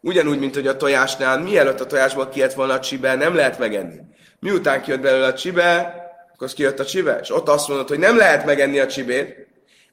[0.00, 4.00] Ugyanúgy, mint hogy a tojásnál, mielőtt a tojásból kijött volna a csibe, nem lehet megenni.
[4.40, 5.94] Miután kijött belőle a csibe,
[6.32, 9.47] akkor az kijött a csibe, és ott azt mondod, hogy nem lehet megenni a csibét.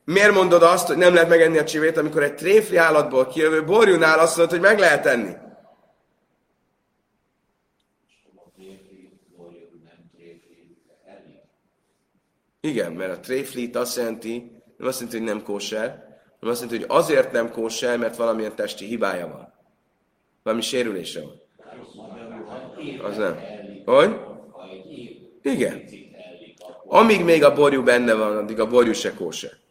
[0.05, 4.19] Miért mondod azt, hogy nem lehet megenni a csibét, amikor egy tréfli állatból kijövő borjúnál
[4.19, 5.33] azt mondod, hogy meg lehet enni?
[12.59, 15.89] Igen, mert a tréflit azt jelenti, nem azt jelenti, hogy nem kóser,
[16.39, 19.53] hanem azt jelenti, hogy azért nem kóser, mert valamilyen testi hibája van.
[20.43, 21.41] Valami sérülése van.
[23.03, 23.39] Az nem.
[23.85, 24.19] Hogy?
[25.41, 25.83] Igen.
[26.85, 29.63] Amíg még a borjú benne van, addig a borjú se kóser.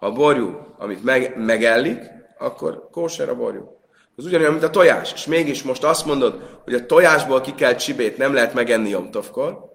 [0.00, 1.98] A borjú, amit meg, megellik,
[2.38, 3.78] akkor kóser a borjú.
[4.16, 5.12] Az ugyanolyan, mint a tojás.
[5.12, 9.68] És mégis most azt mondod, hogy a tojásból kikelt csibét nem lehet megenni jomtovkor,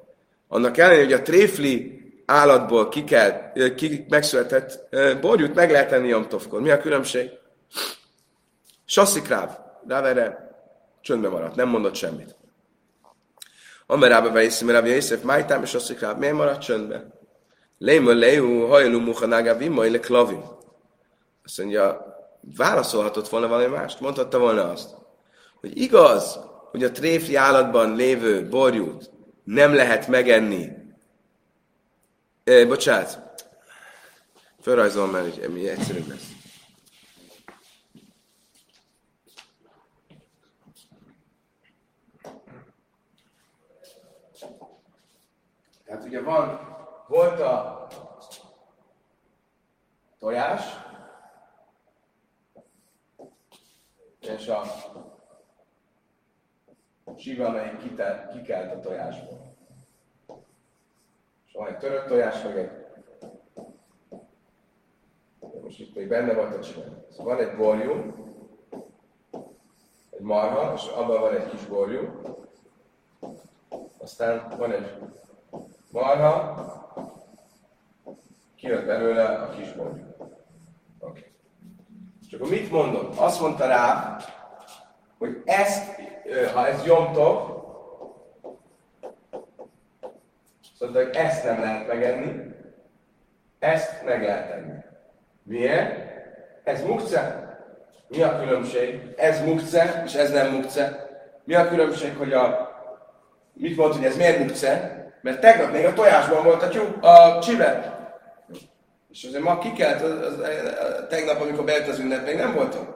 [0.48, 6.62] annak ellenére, hogy a tréfli állatból kikelt, ki megszületett borjút meg lehet enni jomtovkor.
[6.62, 7.30] Mi a különbség?
[8.86, 9.58] Sasszikráv.
[9.88, 10.34] Ráv
[11.02, 12.36] csöndben maradt, nem mondott semmit.
[13.86, 17.14] Amerába vejszi, mert Rabbi Yosef májtám, és azt mondja, miért maradt csöndben?
[17.86, 20.44] Lémö lejú, hajlú muhanágá, vimaj le klavim.
[21.44, 22.06] Azt mondja,
[22.58, 24.96] válaszolhatott volna valami mást, mondhatta volna azt,
[25.60, 26.40] hogy igaz,
[26.72, 29.12] hogy a tréfli állatban lévő borjút
[29.44, 30.72] nem lehet megenni.
[32.44, 33.20] E, bocsánat,
[34.60, 36.30] felrajzolom, mert egyszerűbb lesz.
[45.86, 46.75] Tehát ugye van,
[47.08, 47.88] volt a
[50.20, 50.64] tojás,
[54.20, 54.64] és a
[57.18, 57.78] síva, amelyik
[58.32, 59.54] kikelt a tojásból.
[61.46, 62.86] És van egy törött tojás, meg egy
[65.66, 66.82] most itt még benne volt a csiga.
[67.10, 68.14] Szóval van egy borjú,
[70.10, 72.22] egy marha, és abban van egy kis borjú,
[73.98, 74.92] aztán van egy
[75.92, 76.85] marha,
[78.66, 80.04] kijött belőle a kis borjú.
[81.00, 81.32] Okay.
[82.28, 83.18] És akkor mit mondott?
[83.18, 84.18] Azt mondta rá,
[85.18, 86.02] hogy ezt,
[86.54, 87.64] ha ez jomtok,
[90.78, 92.54] szóval, hogy ezt nem lehet megenni,
[93.60, 94.74] ezt meg lehet enni.
[95.44, 96.14] Miért?
[96.64, 97.44] Ez mukce.
[98.08, 99.14] Mi a különbség?
[99.18, 101.10] Ez mukce, és ez nem mukce.
[101.44, 102.74] Mi a különbség, hogy a...
[103.54, 105.04] Mit mondta, hogy ez miért mukce?
[105.22, 107.95] Mert tegnap még a tojásban volt a, tyú, a csibe.
[109.16, 112.96] És azért ma kikelt, az, az, az, tegnap, amikor bejött az ünnep, még nem voltam.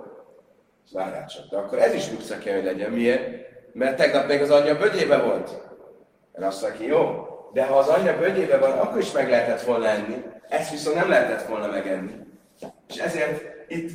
[0.92, 2.92] Várjál csak, de akkor ez is muksa kell, hogy legyen.
[2.92, 3.48] Miért?
[3.74, 5.50] Mert tegnap még az anyja bögyébe volt.
[6.34, 9.88] Mert azt mondja, jó, de ha az anyja bögyébe van, akkor is meg lehetett volna
[9.88, 10.24] enni.
[10.50, 12.12] Ezt viszont nem lehetett volna megenni.
[12.88, 13.92] És ezért itt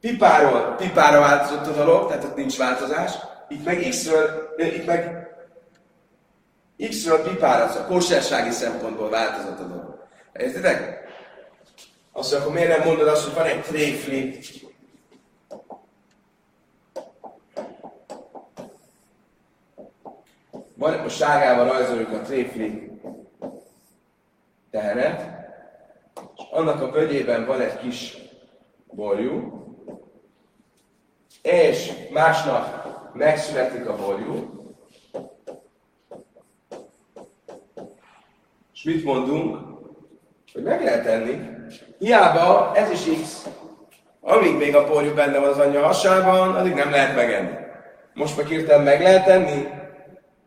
[0.00, 3.12] pipáról pipára változott a dolog, tehát ott nincs változás.
[3.48, 5.28] Itt meg X-ről, itt meg
[6.88, 10.06] X-ről pipára, a kósersági szempontból változott a dolog.
[10.32, 11.05] Értitek?
[12.16, 14.38] Azt akkor miért nem mondod azt, hogy van egy tréfli,
[20.74, 23.00] van, a sárgával rajzoljuk a tréfli
[24.70, 25.20] tehenet,
[26.36, 28.16] és annak a vögyében van egy kis
[28.86, 29.64] borjú,
[31.42, 34.64] és másnap megszületik a borjú,
[38.84, 39.58] mit mondunk,
[40.52, 41.55] hogy meg lehet enni,
[41.98, 43.46] hiába ez is X,
[44.28, 47.50] Amíg még a porjú benne van az anyja hasában, addig nem lehet megenni.
[48.14, 49.68] Most meg hirtelen meg lehet enni,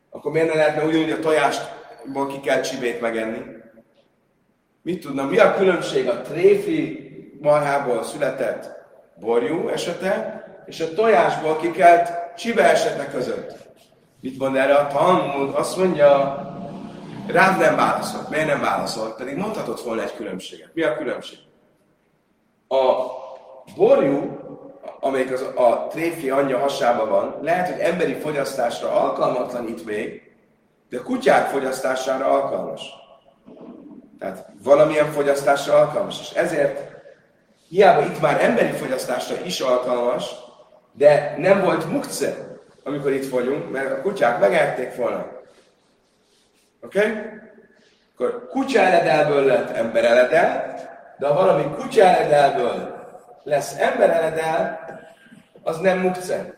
[0.09, 3.41] akkor miért ne lehetne ugyanúgy a tojástból ki kell csibét megenni?
[4.81, 7.09] Mit tudna, mi a különbség a tréfi
[7.41, 8.69] marhából született
[9.19, 13.57] borjú esete, és a tojásból kikelt csibe esete között?
[14.21, 15.55] Mit mond erre a Talmud?
[15.55, 16.38] Azt mondja,
[17.32, 18.30] rád nem válaszolt.
[18.30, 19.15] Miért nem válaszolt?
[19.15, 20.70] Pedig mondhatott volna egy különbséget.
[20.74, 21.38] Mi a különbség?
[22.68, 22.84] A
[23.76, 24.38] borjú,
[25.00, 30.32] amelyik az, a tréfi anyja hasában van, lehet, hogy emberi fogyasztásra alkalmatlan itt még,
[30.89, 32.82] de kutyák fogyasztására alkalmas.
[34.20, 36.20] Tehát valamilyen fogyasztásra alkalmas.
[36.20, 36.98] És ezért
[37.70, 40.36] hiába itt már emberi fogyasztásra is alkalmas,
[40.92, 42.36] de nem volt mukce,
[42.84, 45.38] amikor itt vagyunk, mert a kutyák megették volna.
[46.89, 46.99] Oké?
[46.99, 47.21] Okay?
[48.13, 50.75] Akkor kutya eredelből lett ember eredel,
[51.17, 52.97] de ha valami kutya eredelből
[53.43, 54.80] lesz ember eredel,
[55.63, 56.54] az nem mukce.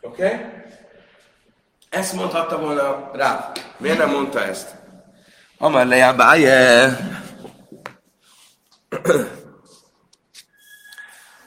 [0.00, 0.24] Oké?
[0.24, 0.38] Okay?
[1.88, 3.52] Ezt mondhatta volna rá.
[3.76, 4.74] Miért nem mondta ezt?
[5.58, 6.96] Amar le báje.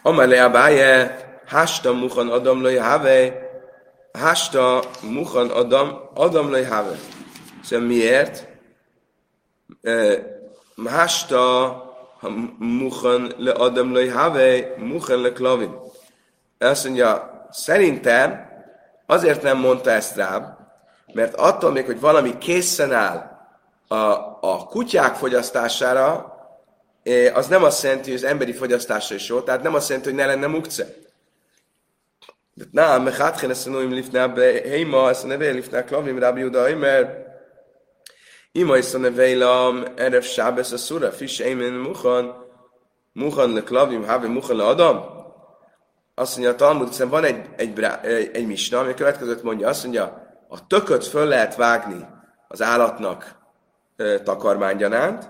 [0.01, 1.22] Amar le
[1.53, 1.61] báje.
[1.61, 3.49] Hasta muchan adam lo jave.
[4.13, 6.97] Hasta muchan adam, adam lo jave.
[7.63, 8.47] Szóval miért?
[10.85, 11.81] Hasta
[12.59, 15.75] muchan le adam lo jave, muchan le klavin.
[16.59, 18.51] Azt mondja, szerintem
[19.05, 20.57] azért nem mondta ezt rám,
[21.13, 23.31] mert attól még, hogy valami készen áll
[23.87, 23.95] a,
[24.41, 26.31] a kutyák fogyasztására,
[27.33, 30.19] az nem azt jelenti, hogy az emberi fogyasztásra is jó, tehát nem azt jelenti, hogy
[30.19, 30.87] ne lenne mukce.
[30.89, 31.01] Na, mechatchen ezt a noim lifná
[31.75, 32.42] heima, ezt
[35.23, 37.27] a neve lifná klavim, Rabbi Juda, mert
[38.51, 42.35] ima is a neveilam, erev sábesz a szura, fish eimen muchan,
[43.13, 45.21] muchan le klavim, have muchan le adam.
[46.15, 47.83] Azt mondja a Talmud, hiszen van egy, egy,
[48.33, 52.07] egy, misna, ami a következőt mondja, azt mondja, a tököt föl lehet vágni
[52.47, 53.35] az állatnak
[53.95, 55.29] e, takarmánygyanánt,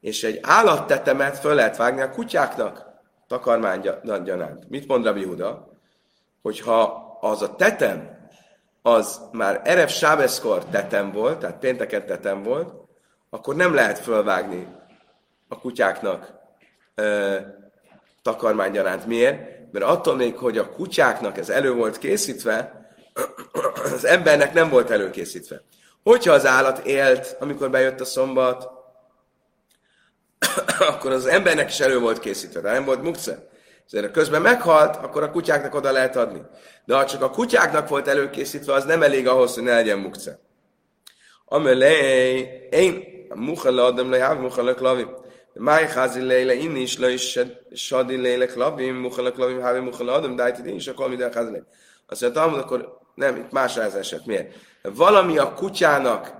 [0.00, 2.84] és egy állattetemet föl lehet vágni a kutyáknak
[3.26, 4.68] takarmánygyanánt.
[4.68, 5.71] Mit mond Rabbi Huda?
[6.42, 8.20] Hogyha az a tetem,
[8.82, 12.74] az már Erev Sábeszkor tetem volt, tehát pénteken tetem volt,
[13.30, 14.68] akkor nem lehet fölvágni
[15.48, 16.32] a kutyáknak
[16.94, 17.04] e,
[18.22, 19.06] takarmánygyanánt.
[19.06, 19.50] Miért?
[19.72, 22.86] Mert attól még, hogy a kutyáknak ez elő volt készítve,
[23.94, 25.62] az embernek nem volt előkészítve.
[26.02, 28.68] Hogyha az állat élt, amikor bejött a szombat,
[30.90, 33.50] akkor az embernek is elő volt készítve, de nem volt mukce.
[33.92, 36.42] Ezért közben meghalt, akkor a kutyáknak oda lehet adni.
[36.84, 40.38] De ha csak a kutyáknak volt előkészítve, az nem elég ahhoz, hogy ne legyen mukce.
[41.44, 45.06] Amelé, én, mucha le adom le, jáv mucha le klavi.
[45.54, 47.38] Máj házi léle, inni is le is
[47.72, 51.32] sadi léle klavi, mucha le klavi, hávi mucha le adom, de én is akkor minden
[51.32, 51.64] házi léle.
[52.06, 54.26] Azt mondja, akkor nem, itt más az eset.
[54.26, 54.54] Miért?
[54.82, 56.34] Valami a kutyának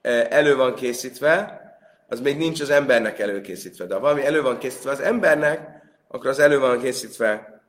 [0.00, 1.60] eh, elő van készítve,
[2.08, 3.84] az még nincs az embernek előkészítve.
[3.84, 5.79] De ha valami elő van készítve az embernek,
[6.12, 7.62] akkor az elő van készítve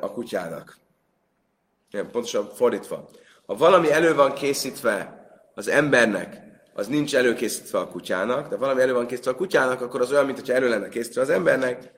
[0.00, 0.78] a kutyának.
[1.90, 3.08] Igen, pontosan fordítva.
[3.46, 6.42] Ha valami elő van készítve az embernek,
[6.74, 10.26] az nincs előkészítve a kutyának, de valami elő van készítve a kutyának, akkor az olyan,
[10.26, 11.92] mintha elő lenne készítve az embernek,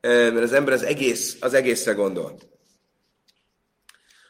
[0.00, 2.38] mert az ember az, egész, az egészre gondol.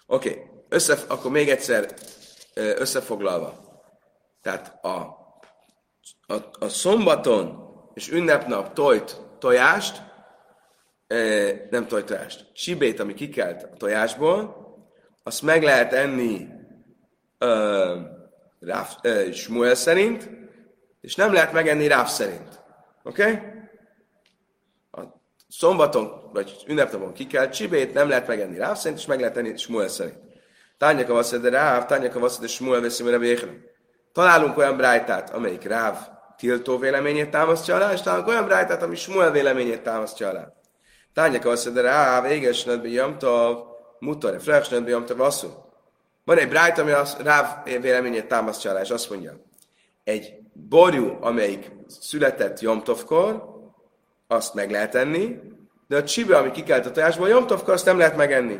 [0.06, 0.96] Oké, okay.
[1.06, 1.94] Akkor még egyszer
[2.54, 3.64] összefoglalva.
[4.42, 4.96] Tehát a,
[6.26, 7.64] a, a szombaton
[7.94, 10.02] és ünnepnap tojt tojást,
[11.70, 14.64] nem tojt tojást, csibét, ami kikelt a tojásból,
[15.22, 16.46] azt meg lehet enni
[17.40, 18.00] uh,
[18.60, 20.30] ráf, uh, Smuel szerint,
[21.00, 22.60] és nem lehet megenni Ráf szerint.
[23.02, 23.22] Oké?
[23.22, 23.38] Okay?
[24.90, 25.00] A
[25.48, 29.88] szombaton, vagy ünnepnapon kikelt csibét nem lehet megenni Ráf szerint, és meg lehet enni Smuel
[29.88, 30.18] szerint.
[30.78, 33.38] Tányaka vasszed de Ráv, Tányaka vasszed de Smuel veszi mire
[34.12, 35.96] Találunk olyan brájtát, amelyik Ráv
[36.36, 40.52] tiltó véleményét támasztja alá, és találunk olyan brájtát, ami Smuel véleményét támasztja alá.
[41.16, 43.58] Tányaka vasszed de Ráv, éges nedbe jamtav,
[43.98, 45.48] mutare, fresh nedbe jamtav, asszú.
[46.24, 49.32] Van egy brájt, ami az Ráv véleményét támasztja és azt mondja,
[50.04, 53.44] egy borjú, amelyik született Jomtovkor,
[54.26, 55.40] azt meg lehet enni,
[55.88, 58.58] de a csibe, ami kikelt a tojásból, Jomtovkor, azt nem lehet megenni.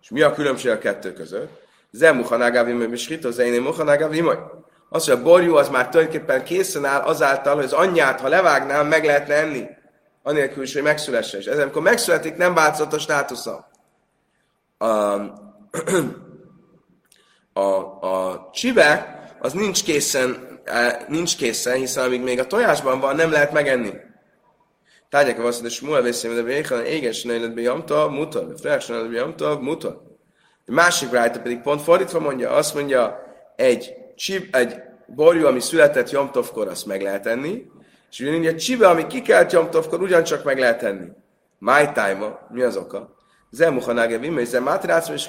[0.00, 1.50] És mi a különbség a kettő között?
[1.90, 4.30] Ze muhanágávim és hito, ze én muhanágávim
[4.88, 8.86] Az, hogy a borjú az már tulajdonképpen készen áll azáltal, hogy az anyját, ha levágnám,
[8.86, 9.76] meg lehetne enni.
[10.28, 11.38] Anélkül is, hogy megszülesse.
[11.38, 13.70] És ez amikor megszületik, nem változott a státusza.
[14.78, 14.86] A,
[17.52, 17.66] a,
[18.00, 20.46] a csibe, az nincs készen
[21.08, 23.92] nincs készen, hiszen amíg még a tojásban van, nem lehet megenni.
[25.08, 29.58] Tárgyák a vasszat, és múlva vészem, de vékhan, éges nejletbe jamta, muta, frás nejletbe jamta,
[29.60, 30.02] muta.
[30.66, 33.18] Egy másik rájta pedig pont fordítva mondja, azt mondja,
[33.56, 34.74] egy, csib, egy
[35.06, 37.62] borjú, ami született Jomtovkor, azt meg lehet enni,
[38.10, 41.08] és ugye a csibe, ami kikelt Jomtovkor, ugyancsak meg lehet enni.
[41.58, 43.16] My time mi az oka?
[43.50, 45.28] Zemuchanáge vimme, és zemátrácva is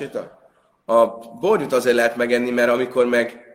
[0.85, 1.05] A
[1.39, 3.49] borjút azért lehet megenni, mert amikor meg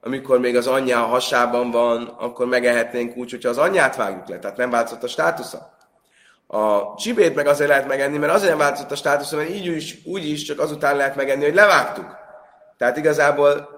[0.00, 4.38] amikor még az anyja a hasában van, akkor megehetnénk úgy, hogyha az anyját vágjuk le,
[4.38, 5.76] tehát nem változott a státusza.
[6.46, 9.98] A csibét meg azért lehet megenni, mert azért nem változott a státusza, mert így is,
[10.04, 12.16] úgy is csak azután lehet megenni, hogy levágtuk.
[12.76, 13.68] Tehát igazából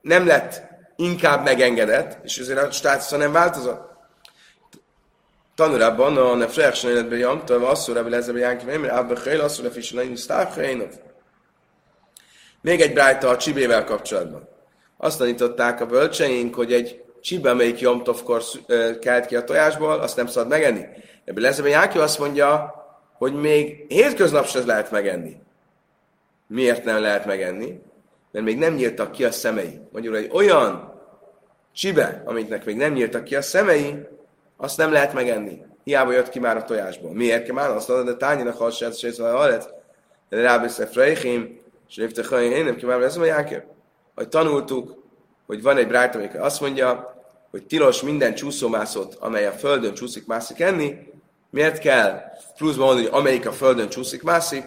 [0.00, 0.62] nem lett
[0.96, 3.89] inkább megengedett, és azért a státusza nem változott.
[5.60, 10.02] Tanulában a ne frechsen életben jamta, asszúra, hogy lezebe jánki, mert abba khayl asszúra fisna,
[12.60, 14.48] Még egy brájta a csibével kapcsolatban.
[14.96, 18.42] Azt tanították a bölcseink, hogy egy csibe, amelyik Jomtovkor
[19.00, 20.84] kelt ki a tojásból, azt nem szabad megenni.
[21.24, 22.74] Ebből lesz, Jáki azt mondja,
[23.18, 25.36] hogy még hétköznap sem lehet megenni.
[26.46, 27.80] Miért nem lehet megenni?
[28.32, 29.80] Mert még nem nyíltak ki a szemei.
[29.92, 31.00] Magyarul egy olyan
[31.72, 34.18] csibe, amiknek még nem nyíltak ki a szemei,
[34.60, 35.62] azt nem lehet megenni.
[35.84, 37.12] Hiába jött ki már a tojásból.
[37.12, 37.70] Miért kell már?
[37.70, 39.58] Azt mondod, de tányinak hasonlít, és ez a
[40.28, 41.58] de rábeszek frejhém,
[41.88, 43.64] és lépte én nem ki már, a Jákér
[44.20, 45.02] hogy tanultuk,
[45.46, 47.14] hogy van egy brájt, amelyik azt mondja,
[47.50, 50.96] hogy tilos minden csúszómászot, amely a földön csúszik, mászik enni.
[51.50, 52.22] Miért kell
[52.56, 54.64] pluszban mondani, hogy amelyik a földön csúszik, mászik?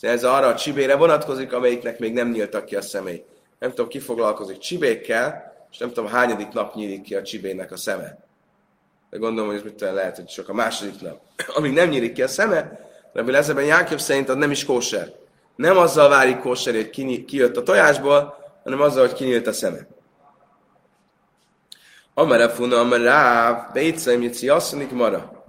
[0.00, 3.24] Ez arra a csibére vonatkozik, amelyiknek még nem nyíltak ki a szemei.
[3.58, 7.76] Nem tudom, ki foglalkozik csibékkel, és nem tudom, hányadik nap nyílik ki a csibének a
[7.76, 8.18] szeme.
[9.10, 11.20] De gondolom, hogy ez mit lehet, hogy csak a második nap.
[11.56, 15.12] Amíg nem nyílik ki a szeme, Rabbi Lezeben Jákob szerint az nem is kóser.
[15.56, 19.78] Nem azzal válik kóser, hogy ki, kijött a tojásból, hanem azzal, hogy kinyílt a szeme.
[22.14, 25.44] Amara funa, amara ráv, bétszaim jici asszonik mara.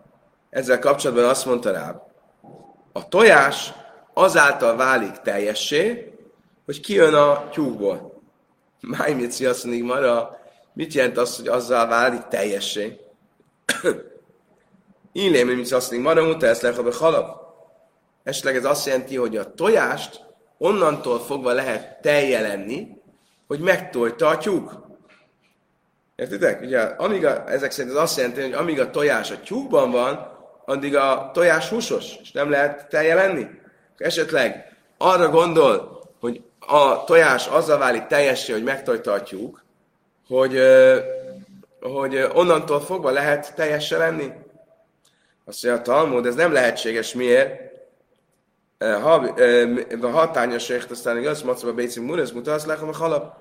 [0.49, 2.01] Ezzel kapcsolatban azt mondta rá,
[2.91, 3.73] a tojás
[4.13, 6.13] azáltal válik teljessé,
[6.65, 8.21] hogy kijön a tyúkból.
[8.79, 10.39] Máj mici asszonik mara,
[10.73, 12.99] mit jelent az, hogy azzal válik teljessé?
[15.13, 17.41] Illém, mici asszonik mara, muta ezt lehabe halap.
[18.23, 20.21] Esetleg ez azt jelenti, hogy a tojást
[20.57, 22.87] onnantól fogva lehet teljelenni,
[23.47, 24.71] hogy megtojta a tyúk.
[26.15, 26.61] Értitek?
[26.61, 30.39] Ugye, amíg a, ezek szerint ez azt jelenti, hogy amíg a tojás a tyúkban van,
[30.65, 33.47] addig a tojás húsos, és nem lehet telje lenni.
[33.97, 39.63] Esetleg arra gondol, hogy a tojás azzal válik teljessé, hogy megtojta a tyúk,
[40.27, 40.59] hogy,
[41.81, 44.31] hogy onnantól fogva lehet teljesen lenni.
[45.45, 47.13] Azt mondja a Talmud, ez nem lehetséges.
[47.13, 47.71] Miért?
[48.79, 53.35] Ha hatányos aztán igaz, macba béci murez mutat, lekom a halap.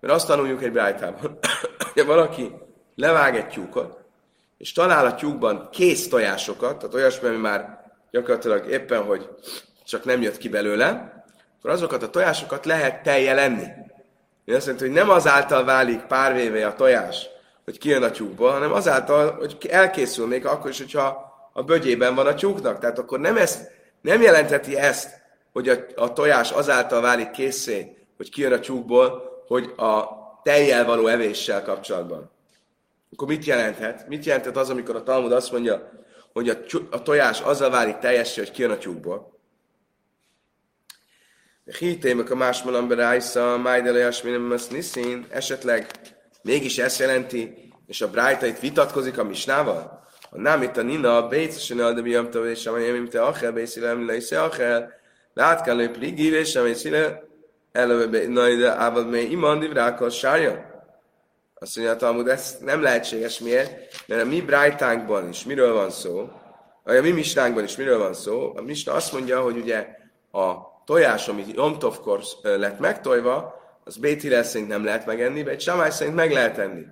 [0.00, 1.38] Mert azt tanuljuk egy brájtában,
[1.94, 2.52] hogy valaki
[2.94, 3.98] levág egy tyúkot,
[4.58, 9.28] és talál a tyúkban kész tojásokat, tehát olyasmi, ami már gyakorlatilag éppen, hogy
[9.84, 11.12] csak nem jött ki belőle,
[11.58, 13.66] akkor azokat a tojásokat lehet telje lenni.
[14.44, 17.28] Ez azt jelenti, hogy nem azáltal válik pár éve a tojás,
[17.72, 22.26] hogy kijön a tyúkból, hanem azáltal, hogy elkészül még akkor is, hogyha a bögyében van
[22.26, 22.78] a tyúknak.
[22.78, 23.70] Tehát akkor nem, ezt,
[24.00, 29.72] nem jelentheti ezt, hogy a, a tojás azáltal válik készé, hogy kijön a tyúkból, hogy
[29.76, 30.04] a
[30.42, 32.30] tejjel való evéssel kapcsolatban.
[33.12, 34.08] Akkor mit jelenthet?
[34.08, 35.90] Mit jelenthet az, amikor a Talmud azt mondja,
[36.32, 36.54] hogy a,
[36.90, 39.38] a tojás azzal válik teljessé, hogy kijön a tyúkból?
[41.78, 45.86] Hitémek a másmalambe rájsza, májdelőjas minim niszin, esetleg
[46.42, 50.06] mégis ezt jelenti, és a Brájta itt vitatkozik a misnával?
[50.30, 53.52] A nem itt a nina, a bécesen a de biamta, és amelyem, mint te achel,
[53.52, 54.92] bészilem, leisze achel,
[55.34, 57.22] látkál lő pligi, és amely szíle,
[57.72, 60.70] előbb, na ide, ával még iman divrákkal sárja?
[61.54, 63.38] Azt mondja a Talmud, ez nem lehetséges.
[63.38, 64.02] Miért?
[64.06, 66.30] Mert a mi brájtánkban is miről van szó,
[66.84, 69.86] vagy a mi misnánkban is miről van szó, a misna azt mondja, hogy ugye
[70.32, 76.16] a tojás, ami Jomtovkor lett megtojva, az Béti szerint nem lehet megenni, vagy Samály szerint
[76.16, 76.84] meg lehet enni.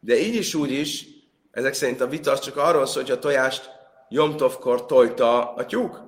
[0.00, 1.06] De így is úgy is,
[1.50, 3.70] ezek szerint a vita az csak arról szól, hogy a tojást
[4.08, 6.00] Jomtovkor tojta a tyúk.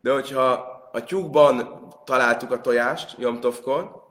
[0.00, 4.04] De hogyha a tyúkban találtuk a tojást Jomtovkor,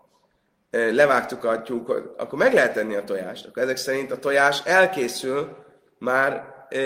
[0.69, 3.45] levágtuk a tyúkot, akkor meg lehet tenni a tojást.
[3.45, 5.57] Akkor ezek szerint a tojás elkészül
[5.97, 6.80] már e,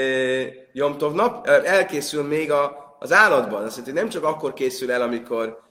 [0.73, 3.63] Jomtov nap, elkészül még a, az állatban.
[3.63, 5.68] Azt jelenti, nem csak akkor készül el, amikor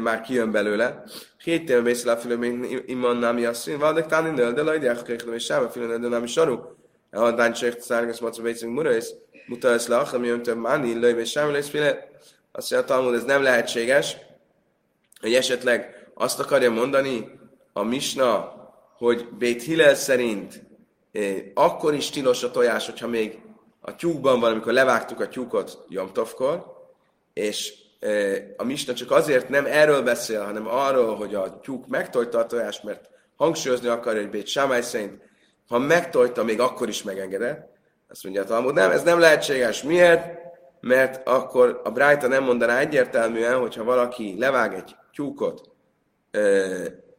[0.00, 1.02] már kijön belőle.
[1.42, 2.42] Hét éve vészül a fülöm,
[2.86, 6.26] imman námi asszony, valdek táni nöl, de lajdják, kéklem, és sem a fülöm, de námi
[6.26, 6.58] saru.
[7.10, 9.06] A dány csökt, szárgasz, maca, vécünk, murais,
[9.46, 12.10] mutatsz le, ami jön több máni, löjve, és sem lesz féle.
[12.52, 14.16] Azt mondja, Talmud, ez nem lehetséges,
[15.20, 17.30] hogy esetleg azt akarja mondani
[17.72, 18.54] a Misna,
[18.96, 20.64] hogy Bét Hillel szerint
[21.54, 23.38] akkor is tilos a tojás, hogyha még
[23.80, 26.64] a tyúkban van, amikor levágtuk a tyúkot Jomtovkor,
[27.32, 27.74] és
[28.56, 32.84] a Misna csak azért nem erről beszél, hanem arról, hogy a tyúk megtojta a tojást,
[32.84, 35.22] mert hangsúlyozni akarja, hogy Bét Sámály szerint,
[35.68, 37.74] ha megtojta, még akkor is megengedett.
[38.08, 39.82] Azt mondja a Talmud, nem, ez nem lehetséges.
[39.82, 40.44] Miért?
[40.80, 45.70] Mert akkor a Brájta nem mondaná egyértelműen, hogyha valaki levág egy tyúkot,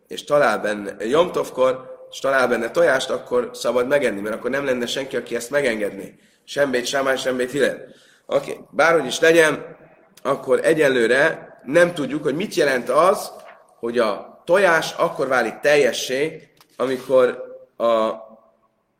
[0.07, 4.85] és talál benne Jomtovkor, és talál benne tojást, akkor szabad megenni, mert akkor nem lenne
[4.85, 6.15] senki, aki ezt megengedné.
[6.43, 7.85] Sembét Sámály, sembét Hillel.
[8.25, 8.63] Oké, okay.
[8.71, 9.76] bárhogy is legyen,
[10.21, 13.31] akkor egyelőre nem tudjuk, hogy mit jelent az,
[13.79, 17.43] hogy a tojás akkor válik teljessé, amikor
[17.77, 18.11] a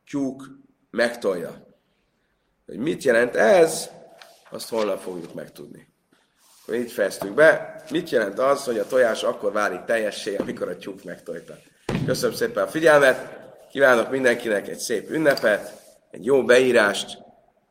[0.10, 0.44] tyúk
[0.92, 1.66] megtolja.
[2.66, 3.90] Hogy mit jelent ez,
[4.50, 5.88] azt holnap fogjuk megtudni.
[6.62, 7.84] Akkor így fejeztük be.
[7.90, 11.58] Mit jelent az, hogy a tojás akkor válik teljessé, amikor a tyúk megtojta?
[12.06, 13.38] Köszönöm szépen a figyelmet,
[13.72, 17.18] kívánok mindenkinek egy szép ünnepet, egy jó beírást,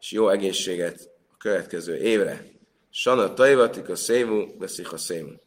[0.01, 2.56] és jó egészséget a következő évre.
[2.99, 5.46] Sana tajvatik a szévú, veszik a szévú.